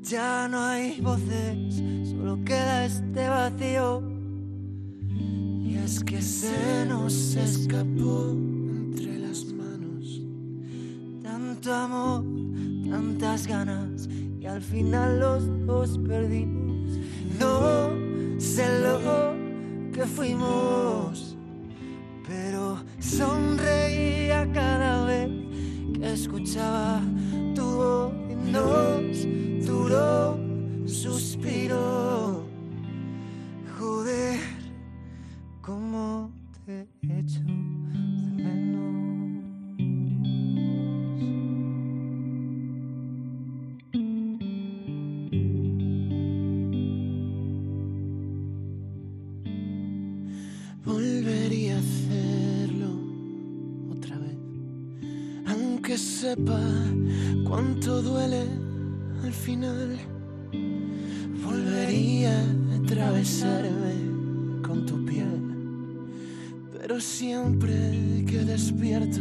Ya 0.00 0.46
no 0.46 0.60
hay 0.60 1.00
voces, 1.00 1.82
solo 2.10 2.38
queda 2.44 2.84
este 2.84 3.28
vacío. 3.28 4.04
Y 5.64 5.78
es 5.84 6.04
que 6.04 6.22
se 6.22 6.86
nos 6.86 7.34
escapó 7.34 8.30
entre 8.30 9.18
las 9.18 9.46
manos 9.46 10.22
tanto 11.24 11.74
amor, 11.74 12.24
tantas 12.88 13.48
ganas 13.48 14.08
y 14.40 14.46
al 14.46 14.62
final 14.62 15.18
los 15.18 15.66
dos 15.66 15.98
perdimos. 16.06 17.00
No 17.40 17.90
sé 18.38 18.64
lo 18.80 19.34
que 19.92 20.04
fuimos, 20.04 21.35
pero 22.26 22.78
sonreía 22.98 24.50
cada 24.52 25.04
vez 25.06 25.30
que 25.94 26.12
escuchaba 26.12 27.00
tu 27.54 27.62
voz 27.62 28.12
nos 28.52 29.66
duró 29.66 30.38
suspiro. 30.86 32.44
Joder, 33.78 34.38
cómo 35.60 36.30
te 36.64 36.88
echo 37.02 37.40
de 37.44 37.75
sepa 56.26 56.60
cuánto 57.44 58.02
duele 58.02 58.42
al 59.22 59.32
final. 59.32 59.96
Volvería 61.44 62.36
a 62.36 62.76
atravesarme 62.82 63.94
con 64.66 64.84
tu 64.86 65.04
piel, 65.04 65.40
pero 66.72 66.98
siempre 67.00 68.24
que 68.26 68.38
despierto 68.38 69.20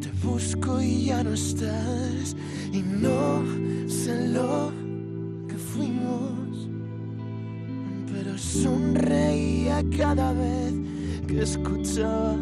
te 0.00 0.10
busco 0.24 0.80
y 0.80 1.06
ya 1.06 1.24
no 1.24 1.32
estás 1.32 2.36
y 2.72 2.80
no 2.80 3.42
sé 3.88 4.28
lo 4.28 4.70
que 5.48 5.56
fuimos 5.56 6.30
pero 8.12 8.38
sonreía 8.38 9.82
cada 9.96 10.32
vez 10.32 10.74
que 11.26 11.42
escuchaba 11.42 12.36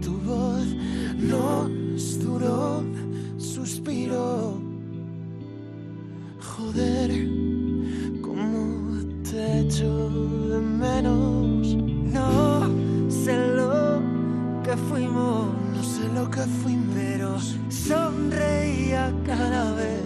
tu 0.00 0.12
voz. 0.20 0.66
Nos 1.18 2.18
duró 2.18 2.84
Joder, 6.56 7.10
cómo 8.20 9.00
te 9.22 9.60
echo 9.60 10.08
de 10.50 10.60
menos. 10.60 11.74
No 11.74 12.68
sé 13.08 13.36
lo 13.56 14.02
que 14.62 14.76
fuimos, 14.76 15.46
no 15.74 15.82
sé 15.82 16.08
lo 16.14 16.30
que 16.30 16.42
fuimos, 16.42 16.94
pero 16.94 17.38
sonreía 17.70 19.12
cada 19.24 19.72
vez 19.74 20.04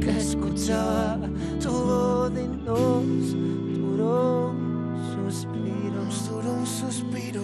que 0.00 0.10
escuchaba 0.18 1.18
tu 1.60 1.70
voz 1.70 2.32
y 2.32 2.46
nos 2.64 3.32
duró 3.78 4.50
un 4.50 5.30
suspiro, 5.30 6.04
nos 6.04 6.28
duró 6.28 6.52
un 6.54 6.66
suspiro. 6.66 7.42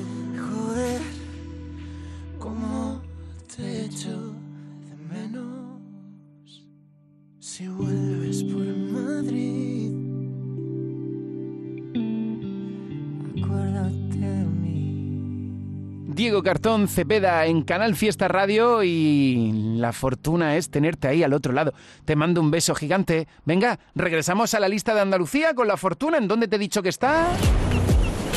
Diego 16.29 16.43
Cartón 16.43 16.89
Cepeda 16.89 17.47
en 17.47 17.63
Canal 17.63 17.97
Fiesta 17.97 18.29
Radio 18.29 18.83
y 18.83 19.51
la 19.79 19.95
fortuna 19.95 20.57
es 20.57 20.69
tenerte 20.71 21.09
ahí 21.09 21.23
al 21.23 21.33
otro 21.33 21.55
lado. 21.55 21.73
Te 22.05 22.17
mando 22.17 22.43
un 22.43 22.51
beso 22.51 22.75
gigante. 22.75 23.27
Venga, 23.47 23.79
regresamos 23.95 24.53
a 24.53 24.61
la 24.61 24.69
lista 24.69 24.93
de 24.95 25.01
Andalucía 25.01 25.55
con 25.55 25.67
la 25.67 25.79
fortuna. 25.79 26.19
¿En 26.19 26.29
dónde 26.29 26.47
te 26.47 26.57
he 26.57 26.59
dicho 26.59 26.83
que 26.83 26.91
está? 26.91 27.29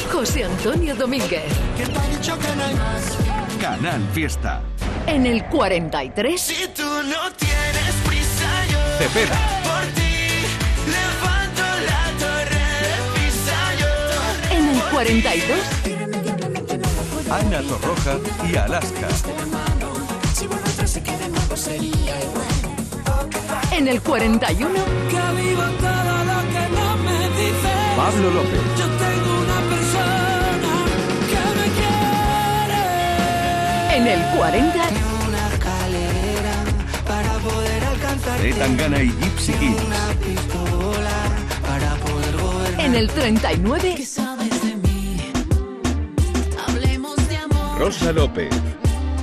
José 0.09 0.45
Antonio 0.45 0.95
Domínguez. 0.95 1.43
Canal 3.59 4.01
Fiesta. 4.13 4.61
En 5.05 5.25
el 5.25 5.43
43. 5.47 6.39
Si 6.41 6.67
tú 6.69 6.83
no 6.83 7.29
tienes 7.35 7.93
prisa, 8.07 8.67
yo 8.71 8.79
Cepeda. 8.99 9.37
por 9.65 9.85
ti 9.95 10.45
levanto 10.87 11.61
la 11.89 12.19
torre 12.19 12.55
de 12.55 13.19
Pisa. 13.19 13.75
Yo 13.81 14.55
En 14.55 14.69
el 14.75 14.81
42. 14.93 15.80
Ana 17.31 17.61
Torroja 17.61 18.17
y 18.49 18.55
Alaska. 18.55 19.07
en 23.81 23.87
el 23.87 24.01
41. 24.01 24.69
Que 25.09 25.41
vivo 25.41 25.61
todo 25.79 26.15
lo 26.29 26.39
que 26.53 26.63
no 26.75 26.97
me 27.05 27.19
dices. 27.29 27.79
Pablo 27.97 28.31
López. 28.31 28.61
Yo 28.77 28.85
tengo 29.03 29.29
una 29.45 29.59
persona 29.71 30.49
que 31.31 31.43
me 31.57 31.67
quiere. 31.79 32.81
En 33.97 34.03
el 34.07 34.21
40. 34.37 34.75
Una 35.27 35.47
escalera 35.53 36.55
para 37.07 37.33
poder 37.39 37.83
alcanzar. 37.85 38.37
Tangana 38.59 39.01
y 39.01 39.09
Gypsy 39.09 39.53
Kings. 39.53 39.81
Una 39.81 40.05
pistola 40.25 41.17
para 41.67 41.95
poder 41.95 42.37
gobernar. 42.37 42.85
En 42.85 42.95
el 42.95 43.09
39. 43.09 43.95
¿Qué 43.97 44.05
sabes 44.05 44.61
de 44.63 44.70
Rosa 47.81 48.11
López. 48.11 48.51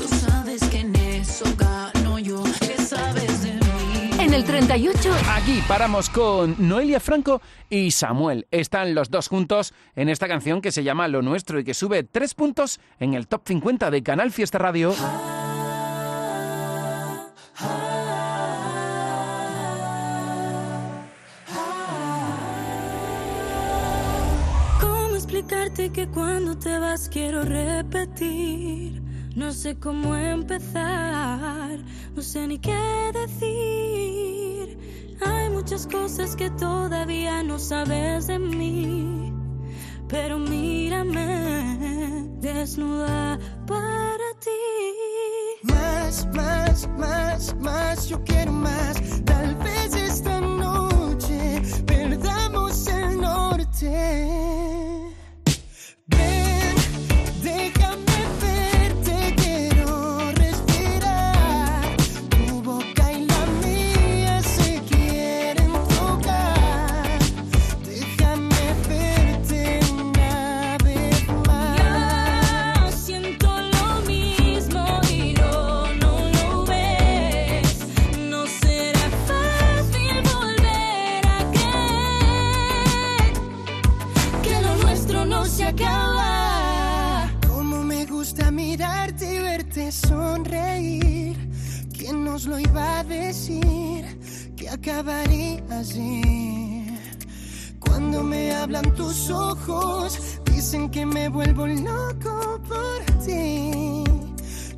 Tú 0.00 0.08
sabes 0.08 0.68
que 0.68 0.80
en 0.80 0.96
eso 0.96 1.44
gano 1.56 2.18
yo. 2.18 2.42
¿Qué 2.58 2.76
sabes 2.82 3.44
de 3.44 3.52
mí? 3.52 4.10
En 4.18 4.34
el 4.34 4.42
38. 4.42 5.12
Aquí 5.30 5.62
paramos 5.68 6.10
con 6.10 6.56
Noelia 6.58 6.98
Franco 6.98 7.40
y 7.70 7.92
Samuel. 7.92 8.48
Están 8.50 8.96
los 8.96 9.10
dos 9.10 9.28
juntos 9.28 9.74
en 9.94 10.08
esta 10.08 10.26
canción 10.26 10.60
que 10.60 10.72
se 10.72 10.82
llama 10.82 11.06
Lo 11.06 11.22
Nuestro 11.22 11.60
y 11.60 11.64
que 11.64 11.72
sube 11.72 12.02
tres 12.02 12.34
puntos 12.34 12.80
en 12.98 13.14
el 13.14 13.28
top 13.28 13.42
50 13.46 13.92
de 13.92 14.02
Canal 14.02 14.32
Fiesta 14.32 14.58
Radio. 14.58 14.92
¿Cómo 25.48 25.62
explicarte 25.62 25.92
que 25.92 26.08
cuando 26.08 26.58
te 26.58 26.78
vas 26.78 27.08
quiero 27.08 27.42
repetir? 27.42 29.00
No 29.34 29.50
sé 29.52 29.78
cómo 29.78 30.14
empezar, 30.14 31.78
no 32.14 32.20
sé 32.20 32.46
ni 32.46 32.58
qué 32.58 32.76
decir. 33.14 34.78
Hay 35.24 35.48
muchas 35.48 35.86
cosas 35.86 36.36
que 36.36 36.50
todavía 36.50 37.42
no 37.42 37.58
sabes 37.58 38.26
de 38.26 38.38
mí. 38.38 39.32
Pero 40.08 40.38
mírame, 40.38 42.28
desnuda 42.40 43.38
para 43.66 44.28
ti. 44.40 44.50
Más, 45.62 46.26
más, 46.34 46.88
más, 46.98 47.56
más, 47.58 48.06
yo 48.06 48.22
quiero 48.22 48.52
más. 48.52 49.00
¿Quién 92.58 92.72
nos 92.72 92.74
lo 92.74 92.80
iba 92.80 92.98
a 92.98 93.04
decir? 93.04 94.04
Que 94.56 94.68
acabaría 94.68 95.62
así. 95.70 96.86
Cuando 97.78 98.22
me 98.24 98.52
hablan 98.52 98.94
tus 98.94 99.30
ojos, 99.30 100.40
dicen 100.44 100.90
que 100.90 101.06
me 101.06 101.28
vuelvo 101.28 101.66
loco 101.66 102.60
por 102.68 103.04
ti. 103.24 104.04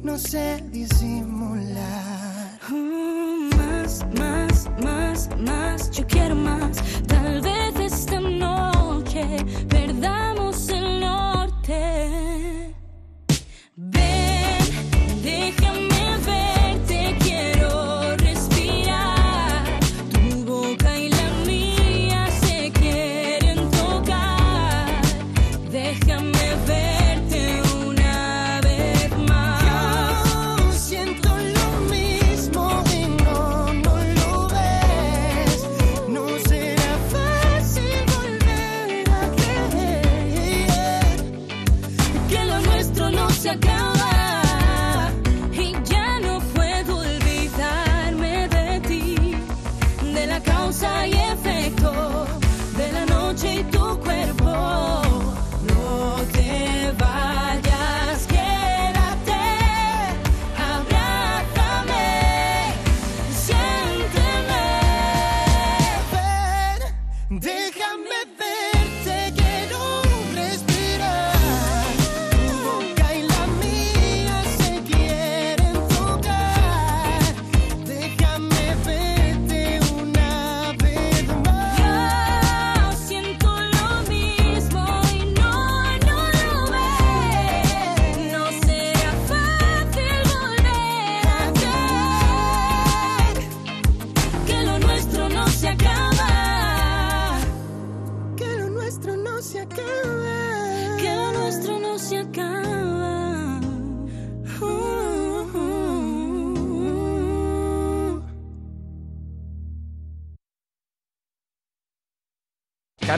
No 0.02 0.18
sé 0.18 0.62
disimular. 0.70 2.58
Mm, 2.68 3.48
Más, 3.56 4.06
más, 4.18 4.70
más, 4.82 5.28
más, 5.38 5.90
yo 5.90 6.06
quiero 6.06 6.34
más. 6.34 6.76
Tal 7.06 7.40
vez 7.40 7.92
esta 7.92 8.20
noche 8.20 9.24
perdamos 9.68 10.68
el 10.68 11.00
norte. 11.00 12.29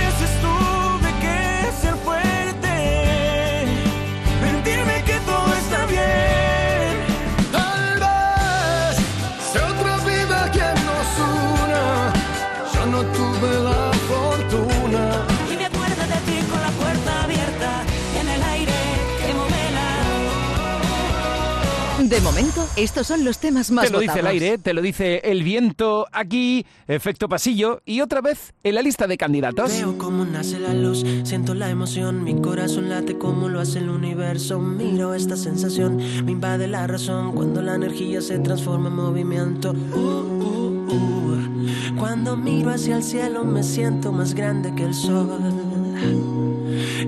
De 22.11 22.19
momento, 22.19 22.67
estos 22.75 23.07
son 23.07 23.23
los 23.23 23.37
temas 23.37 23.71
más 23.71 23.85
Te 23.85 23.89
lo 23.89 23.99
votados. 23.99 24.15
dice 24.15 24.19
el 24.19 24.27
aire, 24.27 24.57
te 24.57 24.73
lo 24.73 24.81
dice 24.81 25.21
el 25.23 25.43
viento 25.43 26.07
aquí, 26.11 26.65
efecto 26.89 27.29
pasillo 27.29 27.81
y 27.85 28.01
otra 28.01 28.19
vez 28.19 28.53
en 28.65 28.75
la 28.75 28.81
lista 28.81 29.07
de 29.07 29.15
candidatos. 29.15 29.71
Veo 29.71 29.97
cómo 29.97 30.25
nace 30.25 30.59
la 30.59 30.73
luz, 30.73 31.05
siento 31.23 31.53
la 31.53 31.69
emoción, 31.69 32.25
mi 32.25 32.35
corazón 32.41 32.89
late 32.89 33.17
como 33.17 33.47
lo 33.47 33.61
hace 33.61 33.79
el 33.79 33.89
universo. 33.89 34.59
Miro 34.59 35.13
esta 35.13 35.37
sensación, 35.37 36.01
me 36.25 36.33
invade 36.33 36.67
la 36.67 36.85
razón 36.85 37.31
cuando 37.31 37.61
la 37.61 37.75
energía 37.75 38.19
se 38.19 38.39
transforma 38.39 38.89
en 38.89 38.95
movimiento. 38.95 39.71
Uh, 39.71 39.97
uh, 39.97 40.93
uh. 40.93 41.95
Cuando 41.97 42.35
miro 42.35 42.71
hacia 42.71 42.97
el 42.97 43.03
cielo 43.03 43.45
me 43.45 43.63
siento 43.63 44.11
más 44.11 44.33
grande 44.33 44.75
que 44.75 44.83
el 44.83 44.93
sol. 44.93 46.40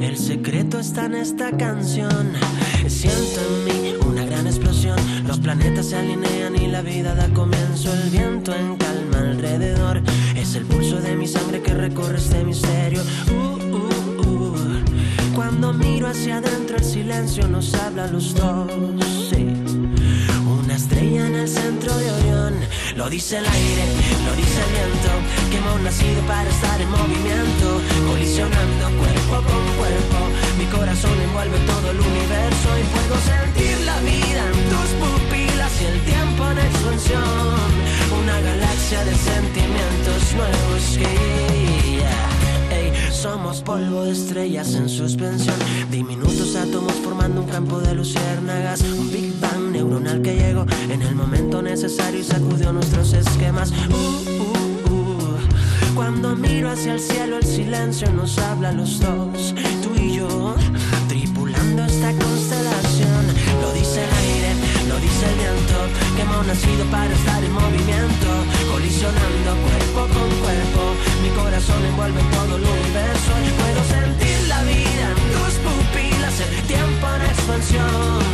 El 0.02 0.18
secreto 0.18 0.80
está 0.80 1.06
en 1.06 1.16
esta 1.16 1.56
canción. 1.58 2.34
Siento 2.88 3.40
en 3.48 3.66
mí 3.66 3.94
una 4.06 4.26
gran 4.26 4.48
explosión. 4.48 4.98
Los 5.28 5.40
planetas 5.40 5.88
se 5.88 5.96
alinean 5.96 6.56
y 6.56 6.68
la 6.68 6.82
vida 6.82 7.16
da 7.16 7.28
comienzo. 7.30 7.94
El 7.94 8.10
viento 8.10 8.54
en 8.54 8.78
calma 8.78 9.20
alrededor. 9.20 10.02
Es 10.36 10.56
el 10.56 10.66
pulso 10.66 10.98
de 11.00 11.16
mi 11.16 11.28
sangre 11.28 11.62
que 11.62 11.74
recorre 11.74 12.18
este 12.18 12.44
misterio. 12.44 13.02
Uh, 13.32 13.76
uh, 13.76 14.30
uh. 14.30 15.36
Cuando 15.36 15.74
miro 15.74 16.08
hacia 16.08 16.38
adentro, 16.38 16.78
el 16.78 16.84
silencio 16.84 17.48
nos 17.48 17.74
habla 17.74 18.06
a 18.06 18.08
los 18.08 18.36
dos. 18.36 19.33
Estrella 21.14 21.28
en 21.28 21.36
el 21.36 21.48
centro 21.48 21.96
de 21.96 22.12
Orión. 22.12 22.54
Lo 22.96 23.10
dice 23.10 23.38
el 23.38 23.46
aire, 23.46 23.86
lo 24.26 24.36
dice 24.36 24.60
el 24.66 24.72
viento. 24.74 25.12
Que 25.52 25.58
hemos 25.58 25.82
nacido 25.82 26.22
para 26.26 26.50
estar 26.50 26.82
en 26.82 26.90
movimiento. 26.90 27.82
Colisionando 28.08 28.86
cuerpo 28.98 29.36
con 29.48 29.64
cuerpo. 29.78 30.18
Mi 30.58 30.66
corazón 30.66 31.14
envuelve 31.22 31.58
todo 31.68 31.92
el 31.92 32.00
universo. 32.00 32.68
Y 32.80 32.84
puedo 32.96 33.16
sentir 33.22 33.78
la 33.86 34.00
vida 34.02 34.42
en 34.54 34.60
tus 34.72 34.90
pupilas 35.02 35.74
y 35.82 35.86
el 35.86 36.00
tiempo 36.02 36.50
en 36.50 36.58
expansión. 36.58 37.62
Una 38.22 38.42
galaxia 38.42 39.06
de 39.06 39.16
sentimientos 39.16 40.22
nuevos 40.36 40.98
que. 40.98 41.44
somos 43.24 43.62
polvo 43.62 44.04
de 44.04 44.12
estrellas 44.12 44.74
en 44.76 44.90
suspensión. 44.90 45.56
Diminutos 45.90 46.58
átomos 46.58 46.94
formando 47.06 47.42
un 47.42 47.48
campo 47.48 47.80
de 47.80 47.96
luciérnagas. 47.96 48.82
Un 48.82 49.10
Big 49.12 49.33
neuronal 49.74 50.22
que 50.22 50.36
llegó 50.36 50.66
en 50.90 51.02
el 51.02 51.16
momento 51.16 51.62
necesario 51.62 52.20
y 52.20 52.24
sacudió 52.24 52.72
nuestros 52.72 53.12
esquemas. 53.14 53.72
Uh, 53.90 53.94
uh, 53.94 54.94
uh. 54.94 55.96
Cuando 55.96 56.36
miro 56.36 56.70
hacia 56.70 56.94
el 56.94 57.00
cielo, 57.00 57.38
el 57.38 57.44
silencio 57.44 58.12
nos 58.12 58.38
habla 58.38 58.70
a 58.70 58.72
los 58.72 59.00
dos. 59.00 59.56
Tú 59.82 59.92
y 60.00 60.18
yo, 60.18 60.56
tripulando 61.10 61.84
esta 61.86 62.12
constelación. 62.12 63.24
Lo 63.62 63.74
dice 63.74 64.04
el 64.06 64.14
aire, 64.26 64.52
lo 64.88 64.96
dice 65.00 65.24
el 65.32 65.36
viento. 65.42 65.78
Que 66.16 66.22
hemos 66.22 66.46
nacido 66.46 66.86
para 66.92 67.12
estar 67.12 67.44
en 67.44 67.52
movimiento. 67.52 68.30
Colisionando 68.72 69.52
cuerpo 69.66 70.02
con 70.14 70.30
cuerpo. 70.46 70.82
Mi 71.24 71.30
corazón 71.30 71.84
envuelve 71.84 72.22
todo 72.38 72.58
el 72.58 72.64
universo. 72.64 73.32
Puedo 73.58 73.82
sentir 73.90 74.38
la 74.48 74.62
vida 74.64 75.06
en 75.14 75.22
tus 75.34 75.54
pupilas. 75.66 76.36
El 76.46 76.62
tiempo 76.68 77.06
en 77.18 77.22
expansión. 77.34 78.33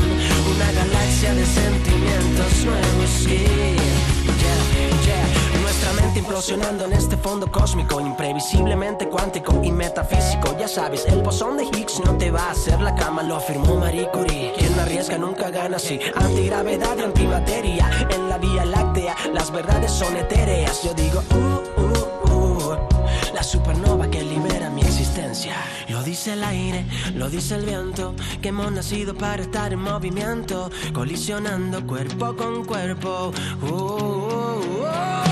Una 0.60 0.72
galaxia 0.74 1.34
de 1.34 1.46
sentimientos 1.46 2.66
nuevos. 2.66 3.10
Sí, 3.10 3.46
yeah, 4.26 4.58
yeah. 5.06 5.62
Nuestra 5.62 5.94
mente 5.94 6.20
implora 6.20 6.40
erosionando 6.40 6.84
en 6.84 6.94
este 6.94 7.16
fondo 7.16 7.50
cósmico, 7.50 8.02
imprevisiblemente 8.02 9.08
cuántico 9.08 9.62
y 9.64 9.72
metafísico. 9.72 10.58
Ya 10.60 10.68
sabes, 10.68 11.06
el 11.06 11.22
bosón 11.22 11.56
de 11.56 11.64
Higgs 11.64 12.02
no 12.04 12.18
te 12.18 12.30
va 12.30 12.48
a 12.48 12.52
hacer 12.52 12.82
la 12.82 12.94
cama, 12.94 13.24
lo 13.24 13.38
afirmó 13.38 13.78
Marie 13.78 14.10
Curie. 14.10 14.54
Quien 14.58 14.78
arriesga 14.80 15.18
nunca 15.18 15.50
gana, 15.50 15.80
sí. 15.80 16.00
Antigravedad 16.16 16.98
y 16.98 17.02
antimateria 17.04 17.90
en 18.10 18.28
la 18.28 18.38
Vía 18.38 18.66
Láctea, 18.66 19.16
las 19.34 19.52
verdades 19.52 19.92
son 19.92 20.18
etéreas. 20.18 20.84
Yo 20.84 20.94
digo, 20.94 21.24
uh, 21.32 21.82
uh, 21.82 22.34
uh, 22.34 22.78
la 23.34 23.44
supernova 23.44 23.89
Lo 25.90 26.02
dice 26.02 26.34
el 26.34 26.44
aire, 26.44 26.86
lo 27.14 27.30
dice 27.30 27.56
el 27.56 27.64
viento, 27.64 28.16
que 28.42 28.50
hemos 28.50 28.72
nacido 28.72 29.14
para 29.14 29.44
estar 29.44 29.72
en 29.72 29.80
movimiento, 29.80 30.72
colisionando 30.92 31.86
cuerpo 31.86 32.36
con 32.36 32.66
cuerpo. 32.66 33.32
Uh, 33.62 33.68
uh, 33.68 35.26
uh. 35.26 35.29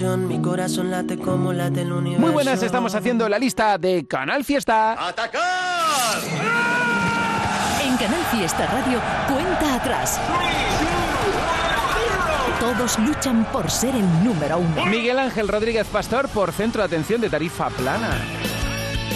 Mi 0.00 0.40
corazón 0.40 0.90
late 0.90 1.18
como 1.18 1.52
late 1.52 1.82
el 1.82 1.92
universo. 1.92 2.22
Muy 2.22 2.32
buenas, 2.32 2.62
estamos 2.62 2.94
haciendo 2.94 3.28
la 3.28 3.38
lista 3.38 3.76
de 3.76 4.06
Canal 4.06 4.44
Fiesta. 4.44 4.96
En 7.84 7.96
Canal 7.98 8.24
Fiesta 8.30 8.66
Radio, 8.66 8.98
cuenta 9.28 9.74
atrás. 9.74 10.18
Todos 12.58 12.98
luchan 12.98 13.44
por 13.52 13.70
ser 13.70 13.94
el 13.94 14.24
número 14.24 14.58
uno. 14.58 14.86
Miguel 14.86 15.18
Ángel 15.18 15.48
Rodríguez 15.48 15.86
Pastor 15.86 16.28
por 16.28 16.52
Centro 16.52 16.80
de 16.80 16.86
Atención 16.86 17.20
de 17.20 17.28
Tarifa 17.28 17.68
Plana. 17.68 18.10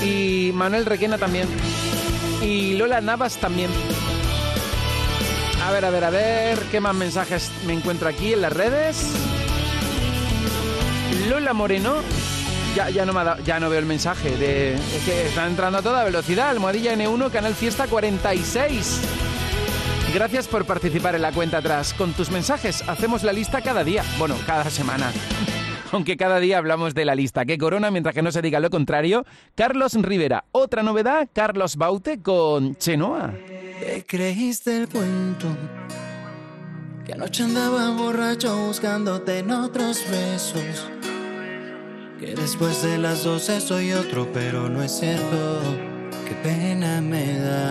Y 0.04 0.50
Manuel 0.52 0.84
Requena 0.84 1.16
también. 1.16 1.48
Y 2.42 2.74
Lola 2.74 3.00
Navas 3.00 3.38
también. 3.38 3.70
A 5.64 5.70
ver, 5.70 5.84
a 5.86 5.90
ver, 5.90 6.04
a 6.04 6.10
ver, 6.10 6.58
¿qué 6.70 6.78
más 6.78 6.94
mensajes 6.94 7.50
me 7.66 7.72
encuentro 7.72 8.06
aquí 8.06 8.34
en 8.34 8.42
las 8.42 8.52
redes? 8.52 9.33
Lola 11.28 11.52
Moreno. 11.52 11.96
Ya, 12.74 12.90
ya, 12.90 13.04
no 13.06 13.38
ya 13.44 13.60
no 13.60 13.70
veo 13.70 13.78
el 13.78 13.86
mensaje. 13.86 14.36
De, 14.36 14.74
es 14.74 15.04
que 15.04 15.26
está 15.26 15.46
entrando 15.46 15.78
a 15.78 15.82
toda 15.82 16.04
velocidad. 16.04 16.50
Almohadilla 16.50 16.94
N1, 16.94 17.30
Canal 17.30 17.54
Fiesta 17.54 17.86
46. 17.86 19.00
Gracias 20.12 20.48
por 20.48 20.64
participar 20.64 21.14
en 21.14 21.22
la 21.22 21.32
cuenta 21.32 21.58
atrás. 21.58 21.94
Con 21.94 22.12
tus 22.12 22.30
mensajes 22.30 22.82
hacemos 22.88 23.22
la 23.22 23.32
lista 23.32 23.62
cada 23.62 23.84
día. 23.84 24.04
Bueno, 24.18 24.36
cada 24.46 24.70
semana. 24.70 25.12
Aunque 25.92 26.16
cada 26.16 26.40
día 26.40 26.58
hablamos 26.58 26.94
de 26.94 27.04
la 27.04 27.14
lista. 27.14 27.44
Que 27.44 27.58
corona, 27.58 27.90
mientras 27.90 28.14
que 28.14 28.22
no 28.22 28.32
se 28.32 28.42
diga 28.42 28.60
lo 28.60 28.70
contrario, 28.70 29.24
Carlos 29.54 29.94
Rivera. 29.94 30.44
Otra 30.52 30.82
novedad, 30.82 31.28
Carlos 31.32 31.76
Baute 31.76 32.20
con 32.20 32.76
Chenoa. 32.76 33.32
Te 33.80 34.04
creíste 34.06 34.76
el 34.76 34.88
cuento 34.88 35.48
que 37.04 37.12
anoche 37.12 37.44
andaba 37.44 37.90
borracho 37.90 38.56
buscándote 38.66 39.38
en 39.38 39.50
otros 39.50 40.04
besos. 40.10 40.93
Que 42.24 42.34
después 42.34 42.82
de 42.82 42.96
las 42.96 43.24
doce 43.24 43.60
soy 43.60 43.92
otro, 43.92 44.26
pero 44.32 44.70
no 44.70 44.82
es 44.82 44.98
cierto. 44.98 45.60
Qué 46.26 46.34
pena 46.42 47.02
me 47.02 47.38
da, 47.38 47.70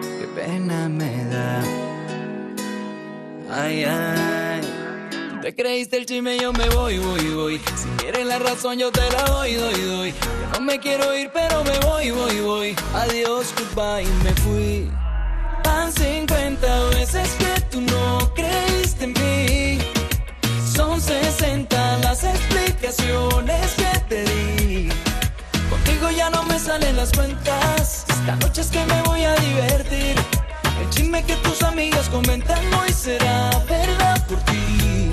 qué 0.00 0.28
pena 0.40 0.88
me 0.88 1.24
da. 1.24 1.60
Ay, 3.50 3.82
ay. 3.82 4.60
Tú 5.10 5.40
Te 5.40 5.54
creíste 5.56 5.96
el 5.96 6.06
chisme, 6.06 6.38
yo 6.38 6.52
me 6.52 6.68
voy, 6.68 6.98
voy, 6.98 7.28
voy. 7.30 7.60
Si 7.74 7.88
quieres 7.96 8.26
la 8.26 8.38
razón, 8.38 8.78
yo 8.78 8.92
te 8.92 9.00
la 9.10 9.24
doy, 9.24 9.54
doy, 9.54 9.80
doy. 9.80 10.10
Yo 10.12 10.60
no 10.60 10.60
me 10.60 10.78
quiero 10.78 11.16
ir, 11.18 11.30
pero 11.34 11.64
me 11.64 11.78
voy, 11.80 12.12
voy, 12.12 12.40
voy. 12.40 12.76
Adiós, 12.94 13.52
goodbye, 13.58 14.06
me 14.22 14.32
fui. 14.34 14.88
Van 15.64 15.92
50 15.92 16.84
veces 16.90 17.28
que 17.40 17.60
tú 17.72 17.80
no 17.80 18.32
creíste 18.34 19.04
en 19.04 19.12
mí. 19.14 19.67
Salen 26.78 26.96
las 26.96 27.12
cuentas. 27.12 28.04
Esta 28.08 28.36
noche 28.36 28.60
es 28.60 28.68
que 28.68 28.84
me 28.86 29.02
voy 29.02 29.24
a 29.24 29.34
divertir. 29.36 30.16
El 30.80 30.90
chisme 30.90 31.24
que 31.24 31.34
tus 31.36 31.62
amigas 31.62 32.08
comentan 32.08 32.58
hoy 32.74 32.92
será 32.92 33.50
verdad 33.68 34.26
por 34.26 34.38
ti. 34.44 35.12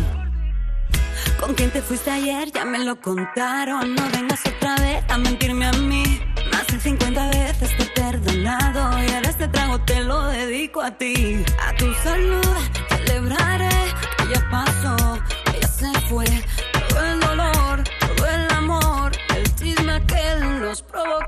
¿Con 1.40 1.54
quién 1.54 1.72
te 1.72 1.82
fuiste 1.82 2.12
ayer? 2.12 2.52
Ya 2.52 2.66
me 2.66 2.80
lo 2.80 3.00
contaron. 3.00 3.96
No 3.96 4.04
vengas 4.12 4.42
otra 4.46 4.76
vez 4.78 5.04
a 5.10 5.18
mentirme 5.18 5.66
a 5.66 5.74
mí. 5.74 6.22
Más 6.52 6.68
de 6.68 6.80
50 6.80 7.30
veces 7.30 7.78
te 7.78 7.84
he 7.84 7.88
perdonado. 7.88 9.04
Y 9.04 9.12
ahora 9.14 9.30
este 9.30 9.48
trago 9.48 9.80
te 9.82 10.02
lo 10.02 10.24
dedico 10.28 10.82
a 10.82 10.92
ti. 10.92 11.44
A 11.68 11.76
tu 11.76 11.94
salud 12.04 12.56
celebraré 12.90 13.70
ya 14.32 14.50
pasó, 14.50 15.20
ya 15.60 15.68
se 15.68 15.92
fue. 16.10 16.26
Todo 16.90 17.06
el 17.06 17.20
dolor, 17.20 17.84
todo 18.00 18.28
el 18.28 18.52
amor, 18.52 19.12
el 19.36 19.56
chisme 19.56 20.02
que 20.08 20.46
nos 20.60 20.82
provocó. 20.82 21.25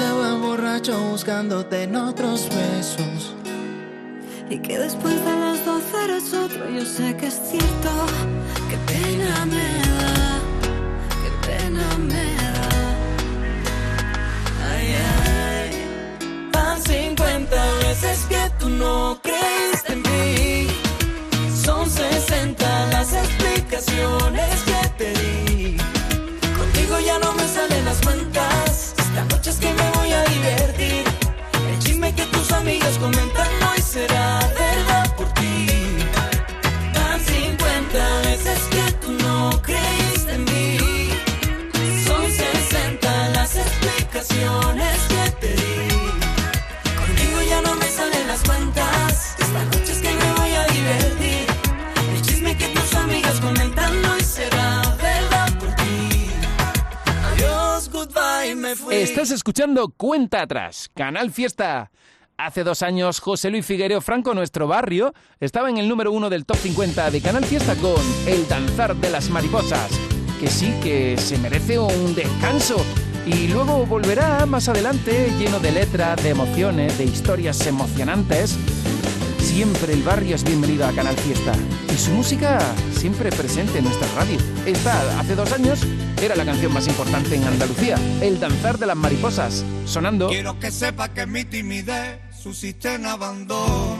Andaba 0.00 0.34
borracho 0.36 0.96
buscándote 1.10 1.82
en 1.82 1.96
otros 1.96 2.48
besos. 2.48 3.34
Y 4.48 4.58
que 4.58 4.78
después 4.78 5.14
de 5.24 5.32
las 5.32 5.64
12 5.64 6.04
eres 6.04 6.32
otro, 6.32 6.70
yo 6.70 6.84
sé 6.84 7.16
que 7.16 7.26
es 7.26 7.40
cierto. 7.50 7.90
Qué 8.70 8.76
pena 8.86 9.44
me 9.46 9.68
da, 9.88 10.40
qué 11.22 11.30
pena 11.46 11.84
me 11.98 12.24
da. 12.42 12.68
Ay, 14.70 14.94
ay. 15.26 15.70
Van 16.52 16.80
50 16.80 17.74
veces 17.82 18.26
que 18.28 18.50
tú 18.60 18.68
no 18.68 19.18
creíste 19.20 19.94
en 19.94 20.02
mí. 20.02 20.68
Son 21.64 21.90
60 21.90 22.86
las 22.92 23.12
explicaciones 23.12 24.62
que 24.62 24.88
te 24.96 25.12
di. 25.20 25.76
Contigo 26.56 27.00
ya 27.04 27.18
no 27.18 27.32
me 27.32 27.48
salen 27.48 27.84
las 27.84 28.00
cuentas. 28.00 28.67
Esta 29.18 29.34
noche 29.34 29.50
es 29.50 29.56
que 29.56 29.66
me 29.66 29.90
voy 29.98 30.12
a 30.12 30.22
divertir. 30.26 31.04
El 31.68 31.78
chisme 31.80 32.14
que 32.14 32.24
tus 32.26 32.52
amigas 32.52 32.96
comentan 32.98 33.48
hoy 33.68 33.82
será 33.82 34.38
verdad 34.56 34.67
Estás 59.18 59.32
escuchando 59.32 59.88
Cuenta 59.88 60.42
Atrás, 60.42 60.88
Canal 60.94 61.32
Fiesta. 61.32 61.90
Hace 62.36 62.62
dos 62.62 62.82
años, 62.82 63.18
José 63.18 63.50
Luis 63.50 63.66
Figuereo 63.66 64.00
Franco, 64.00 64.32
nuestro 64.32 64.68
barrio, 64.68 65.12
estaba 65.40 65.68
en 65.68 65.78
el 65.78 65.88
número 65.88 66.12
uno 66.12 66.30
del 66.30 66.46
top 66.46 66.56
50 66.56 67.10
de 67.10 67.20
Canal 67.20 67.44
Fiesta 67.44 67.74
con 67.74 68.00
El 68.28 68.46
Danzar 68.46 68.94
de 68.94 69.10
las 69.10 69.28
Mariposas. 69.28 69.90
Que 70.38 70.46
sí, 70.46 70.72
que 70.84 71.16
se 71.16 71.36
merece 71.38 71.80
un 71.80 72.14
descanso. 72.14 72.76
Y 73.26 73.48
luego 73.48 73.84
volverá 73.86 74.46
más 74.46 74.68
adelante 74.68 75.32
lleno 75.36 75.58
de 75.58 75.72
letras, 75.72 76.22
de 76.22 76.28
emociones, 76.28 76.96
de 76.96 77.06
historias 77.06 77.66
emocionantes. 77.66 78.56
Siempre 79.58 79.92
el 79.92 80.04
barrio 80.04 80.36
es 80.36 80.44
bienvenido 80.44 80.86
a 80.86 80.92
Canal 80.92 81.16
Fiesta. 81.16 81.52
Y 81.92 81.98
su 81.98 82.12
música 82.12 82.60
siempre 82.92 83.32
presente 83.32 83.78
en 83.78 83.86
nuestra 83.86 84.06
radio. 84.14 84.38
Esta, 84.64 85.18
hace 85.18 85.34
dos 85.34 85.50
años, 85.50 85.80
era 86.22 86.36
la 86.36 86.44
canción 86.44 86.72
más 86.72 86.86
importante 86.86 87.34
en 87.34 87.42
Andalucía. 87.42 87.96
El 88.20 88.38
danzar 88.38 88.78
de 88.78 88.86
las 88.86 88.94
mariposas. 88.94 89.64
Sonando. 89.84 90.28
Quiero 90.28 90.60
que 90.60 90.70
sepa 90.70 91.12
que 91.12 91.26
mi 91.26 91.44
timidez 91.44 92.20
suscita 92.40 92.94
en 92.94 93.06
abandono. 93.06 93.98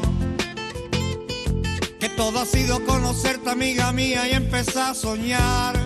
Que 1.98 2.08
todo 2.10 2.38
ha 2.38 2.46
sido 2.46 2.84
conocerte, 2.86 3.50
amiga 3.50 3.92
mía, 3.92 4.28
y 4.28 4.34
empezar 4.34 4.92
a 4.92 4.94
soñar. 4.94 5.76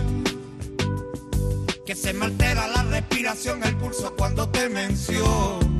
Que 1.83 1.95
se 1.95 2.13
me 2.13 2.25
altera 2.25 2.67
la 2.67 2.83
respiración, 2.83 3.63
el 3.63 3.75
pulso 3.77 4.13
cuando 4.15 4.47
te 4.49 4.69
menciono. 4.69 5.72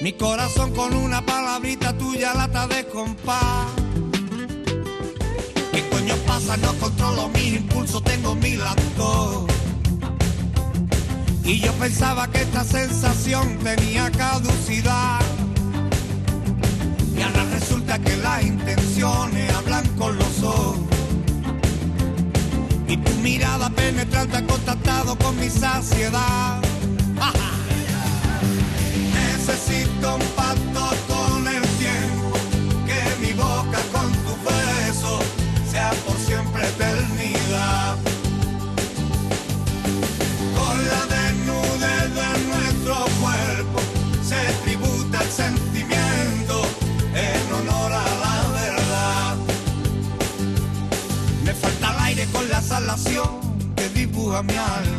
Mi 0.00 0.12
corazón 0.12 0.72
con 0.74 0.94
una 0.94 1.26
palabrita 1.26 1.92
tuya 1.98 2.32
lata 2.32 2.68
de 2.68 2.86
compás. 2.86 3.66
¿Qué 5.72 5.88
coño 5.88 6.14
pasa? 6.24 6.56
No 6.58 6.72
controlo 6.74 7.28
mis 7.30 7.54
impulsos, 7.54 8.04
tengo 8.04 8.36
mi 8.36 8.54
lacto. 8.54 9.48
Y 11.42 11.58
yo 11.58 11.72
pensaba 11.72 12.28
que 12.28 12.42
esta 12.42 12.62
sensación 12.62 13.58
tenía 13.58 14.08
caducidad. 14.12 15.18
Y 17.16 17.20
ahora 17.20 17.44
resulta 17.50 17.98
que 17.98 18.16
las 18.18 18.44
intenciones 18.44 19.52
hablan 19.52 19.88
con 19.96 20.16
los 20.16 20.42
ojos. 20.44 20.78
Y 22.86 22.96
tu 22.98 23.10
mirada 23.14 23.68
penetrante 23.70 24.36
ha 24.36 24.46
contactado 24.46 25.18
con 25.18 25.36
mi 25.40 25.50
saciedad. 25.50 26.62
Ajá. 27.20 27.54
Necesito 29.48 30.14
un 30.14 30.20
pacto 30.36 30.90
con 31.08 31.48
el 31.48 31.62
tiempo, 31.78 32.36
que 32.86 33.26
mi 33.26 33.32
boca 33.32 33.78
con 33.92 34.12
tu 34.12 34.36
beso 34.44 35.20
sea 35.70 35.90
por 36.06 36.18
siempre 36.18 36.68
eternidad. 36.68 37.96
Con 40.54 40.76
la 40.92 41.02
desnudez 41.16 42.14
de 42.14 42.30
nuestro 42.46 42.94
cuerpo 43.22 43.80
se 44.22 44.36
tributa 44.64 45.22
el 45.22 45.30
sentimiento 45.30 46.62
en 47.14 47.52
honor 47.54 47.92
a 47.92 48.04
la 48.24 48.48
verdad. 48.52 49.36
Me 51.42 51.54
falta 51.54 51.94
el 51.94 52.00
aire 52.04 52.26
con 52.32 52.46
la 52.50 52.60
salación 52.60 53.40
que 53.76 53.88
dibuja 53.88 54.42
mi 54.42 54.56
alma. 54.56 54.97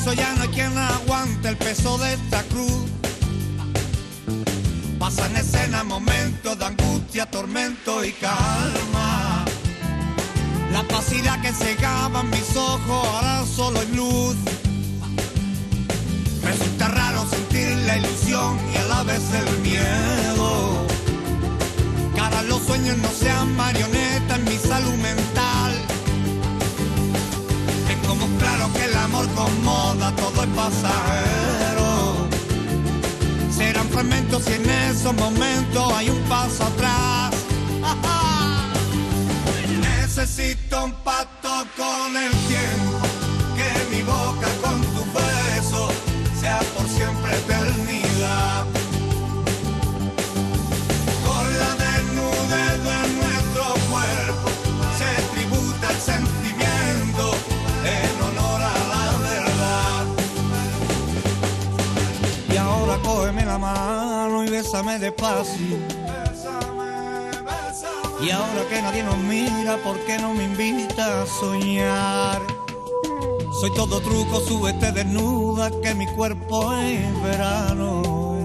Intenso 0.00 0.22
ya 0.22 0.34
no 0.34 0.42
hay 0.44 0.48
quien 0.48 0.78
aguante 0.78 1.48
el 1.50 1.56
peso 1.58 1.98
de 1.98 2.14
esta 2.14 2.42
cruz. 2.44 2.88
Pasan 4.98 5.36
escena 5.36 5.84
momentos 5.84 6.58
de 6.58 6.64
angustia, 6.64 7.26
tormento 7.26 8.02
y 8.02 8.12
calma. 8.12 9.44
La 10.72 10.80
opacidad 10.80 11.42
que 11.42 11.52
cegaba 11.52 12.22
mis 12.22 12.56
ojos 12.56 12.80
ahora 12.88 13.44
solo 13.44 13.80
hay 13.80 13.94
luz. 13.94 14.36
Resulta 16.44 16.88
raro 16.88 17.26
sentir 17.28 17.68
la 17.84 17.98
ilusión 17.98 18.58
y 18.72 18.78
a 18.78 18.84
la 18.84 19.02
vez 19.02 19.22
el 19.34 19.58
miedo. 19.58 20.86
Ahora 22.18 22.42
los 22.44 22.62
sueños 22.62 22.96
no 22.96 23.10
sean 23.10 23.54
marionetas 23.54 24.38
en 24.38 24.44
mi 24.44 24.56
salud 24.56 24.94
mental. 24.94 25.49
Claro 28.40 28.72
que 28.72 28.84
el 28.84 28.94
amor 28.96 29.28
con 29.34 29.64
moda 29.64 30.12
todo 30.16 30.42
es 30.42 30.48
pasajero. 30.50 32.28
Serán 33.50 33.88
fragmentos 33.90 34.42
y 34.48 34.52
en 34.54 34.70
esos 34.70 35.14
momentos 35.14 35.92
hay 35.92 36.10
un 36.10 36.20
paso 36.22 36.64
atrás. 36.64 37.34
Necesito 39.80 40.84
un 40.84 40.92
pacto 41.04 41.50
con 41.76 42.16
el 42.16 42.39
la 63.50 63.58
mano 63.58 64.44
y 64.44 64.48
bésame 64.48 65.00
despacio. 65.00 65.76
Y 68.22 68.30
ahora 68.30 68.62
que 68.68 68.80
nadie 68.80 69.02
nos 69.02 69.18
mira, 69.18 69.76
¿por 69.78 69.98
qué 70.04 70.18
no 70.18 70.34
me 70.34 70.44
invita 70.44 71.22
a 71.22 71.26
soñar? 71.26 72.40
Soy 73.60 73.74
todo 73.74 74.00
truco, 74.00 74.40
súbete 74.40 74.92
desnuda, 74.92 75.68
que 75.82 75.94
mi 75.96 76.06
cuerpo 76.14 76.72
es 76.74 77.22
verano. 77.22 78.36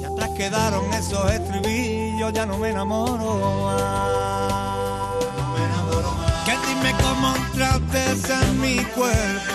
Y 0.00 0.04
atrás 0.04 0.30
quedaron 0.38 0.84
esos 0.94 1.30
estribillos, 1.30 2.32
ya 2.32 2.46
no 2.46 2.56
me 2.56 2.70
enamoro 2.70 3.30
más. 3.66 4.14
Que 6.46 6.54
dime 6.66 6.94
cómo 7.02 7.34
entraste 7.36 8.00
en 8.42 8.60
mi 8.60 8.76
cuerpo, 8.96 9.52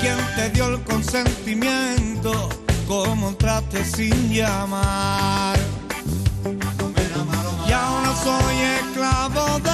quién 0.00 0.18
te 0.36 0.50
dio 0.50 0.66
el 0.68 0.80
consentimiento, 0.84 2.48
cómo 2.86 3.28
entraste 3.28 3.84
sin 3.84 4.30
llamar. 4.30 5.58
Y 7.68 7.72
ahora 7.72 8.14
soy 8.22 8.56
esclavo 8.80 9.71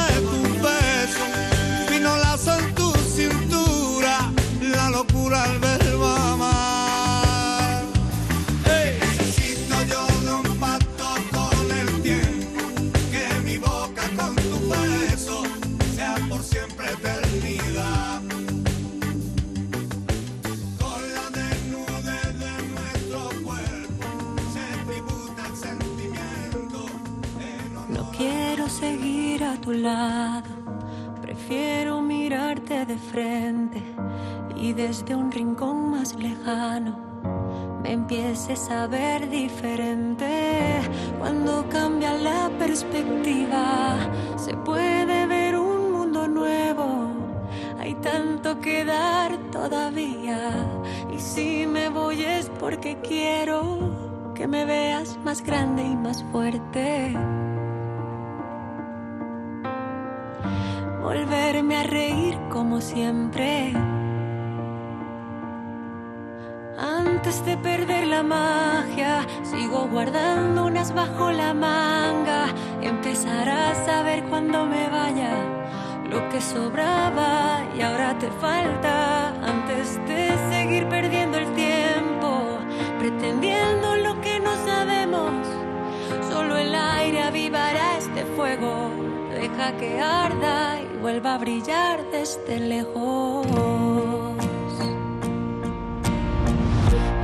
lejos. 92.57 93.47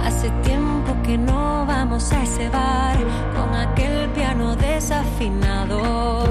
Hace 0.04 0.30
tiempo 0.42 0.94
que 1.02 1.16
no 1.16 1.64
vamos 1.66 2.12
a 2.12 2.22
ese 2.22 2.48
bar 2.50 2.96
con 3.34 3.54
aquel 3.54 4.10
piano 4.10 4.54
desafinado, 4.56 6.24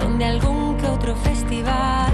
donde 0.00 0.24
algún 0.24 0.76
que 0.78 0.86
otro 0.86 1.14
festival 1.16 2.12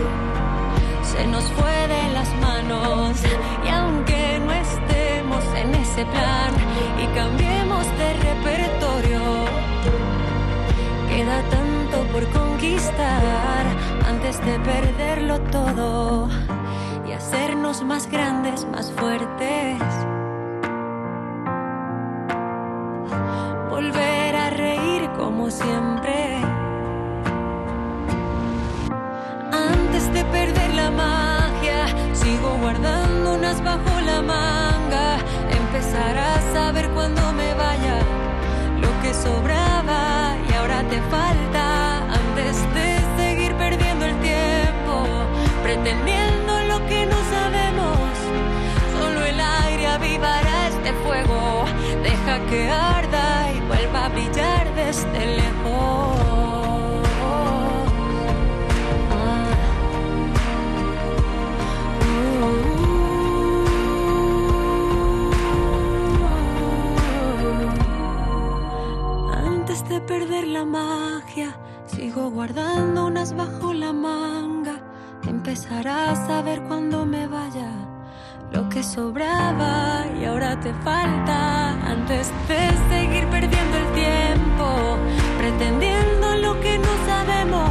se 1.02 1.26
nos 1.26 1.44
fue 1.44 1.88
de 1.94 2.12
las 2.12 2.28
manos. 2.40 3.16
Y 3.64 3.68
aunque 3.68 4.40
no 4.44 4.52
estemos 4.52 5.44
en 5.56 5.74
ese 5.74 6.04
plan 6.06 6.52
y 7.02 7.06
cambiemos 7.14 7.86
de 7.98 8.12
repertorio, 8.28 9.20
queda 11.08 11.40
tanto 11.50 11.96
por 12.12 12.28
conquistar 12.30 13.61
antes 14.32 14.46
de 14.46 14.58
perderlo 14.60 15.40
todo 15.50 16.28
y 17.06 17.12
hacernos 17.12 17.82
más 17.82 18.10
grandes, 18.10 18.66
más 18.66 18.90
fuertes. 18.92 19.78
Volver 23.68 24.36
a 24.36 24.50
reír 24.50 25.10
como 25.18 25.50
siempre. 25.50 26.38
Antes 29.52 30.12
de 30.14 30.24
perder 30.24 30.74
la 30.74 30.90
magia, 30.90 31.86
sigo 32.14 32.56
guardando 32.60 33.34
unas 33.34 33.62
bajo 33.62 34.00
la 34.00 34.22
manga. 34.22 35.18
Empezar 35.50 36.16
a 36.16 36.40
saber 36.54 36.88
cuando 36.90 37.20
me 37.34 37.52
vaya 37.54 37.98
lo 38.80 39.02
que 39.02 39.12
sobraba 39.12 40.36
y 40.48 40.52
ahora 40.54 40.82
te 40.88 41.00
falta. 41.10 41.71
Pretendiendo 45.74 46.52
lo 46.68 46.86
que 46.86 47.06
no 47.06 47.16
sabemos. 47.36 48.08
Solo 48.98 49.24
el 49.24 49.40
aire 49.40 49.86
avivará 49.86 50.68
este 50.68 50.92
fuego. 51.04 51.64
Deja 52.02 52.38
que 52.50 52.68
arda 52.68 53.52
y 53.56 53.60
vuelva 53.60 54.06
a 54.06 54.08
brillar 54.10 54.74
desde 54.74 55.36
lejos. 55.36 56.18
Antes 69.46 69.88
de 69.88 70.00
perder 70.02 70.48
la 70.48 70.64
magia, 70.66 71.56
sigo 71.86 72.30
guardando 72.30 73.06
unas 73.06 73.34
bajo 73.34 73.72
la 73.72 73.92
manga. 73.92 74.51
Empezarás 75.52 76.18
a 76.30 76.40
ver 76.40 76.62
cuando 76.62 77.04
me 77.04 77.26
vaya 77.26 77.68
lo 78.52 78.70
que 78.70 78.82
sobraba 78.82 80.06
y 80.18 80.24
ahora 80.24 80.58
te 80.58 80.72
falta. 80.82 81.72
Antes 81.86 82.32
de 82.48 82.70
seguir 82.88 83.26
perdiendo 83.26 83.76
el 83.76 83.92
tiempo, 83.92 84.96
pretendiendo 85.36 86.36
lo 86.36 86.58
que 86.58 86.78
no 86.78 86.92
sabemos. 87.06 87.70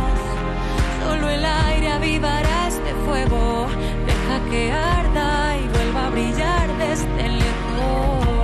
Solo 1.03 1.27
el 1.27 1.43
aire 1.43 1.88
avivará 1.89 2.67
este 2.67 2.93
fuego. 3.03 3.65
Deja 4.05 4.51
que 4.51 4.71
arda 4.71 5.57
y 5.57 5.67
vuelva 5.69 6.05
a 6.05 6.09
brillar 6.11 6.77
desde 6.77 7.29
lejos. 7.29 8.40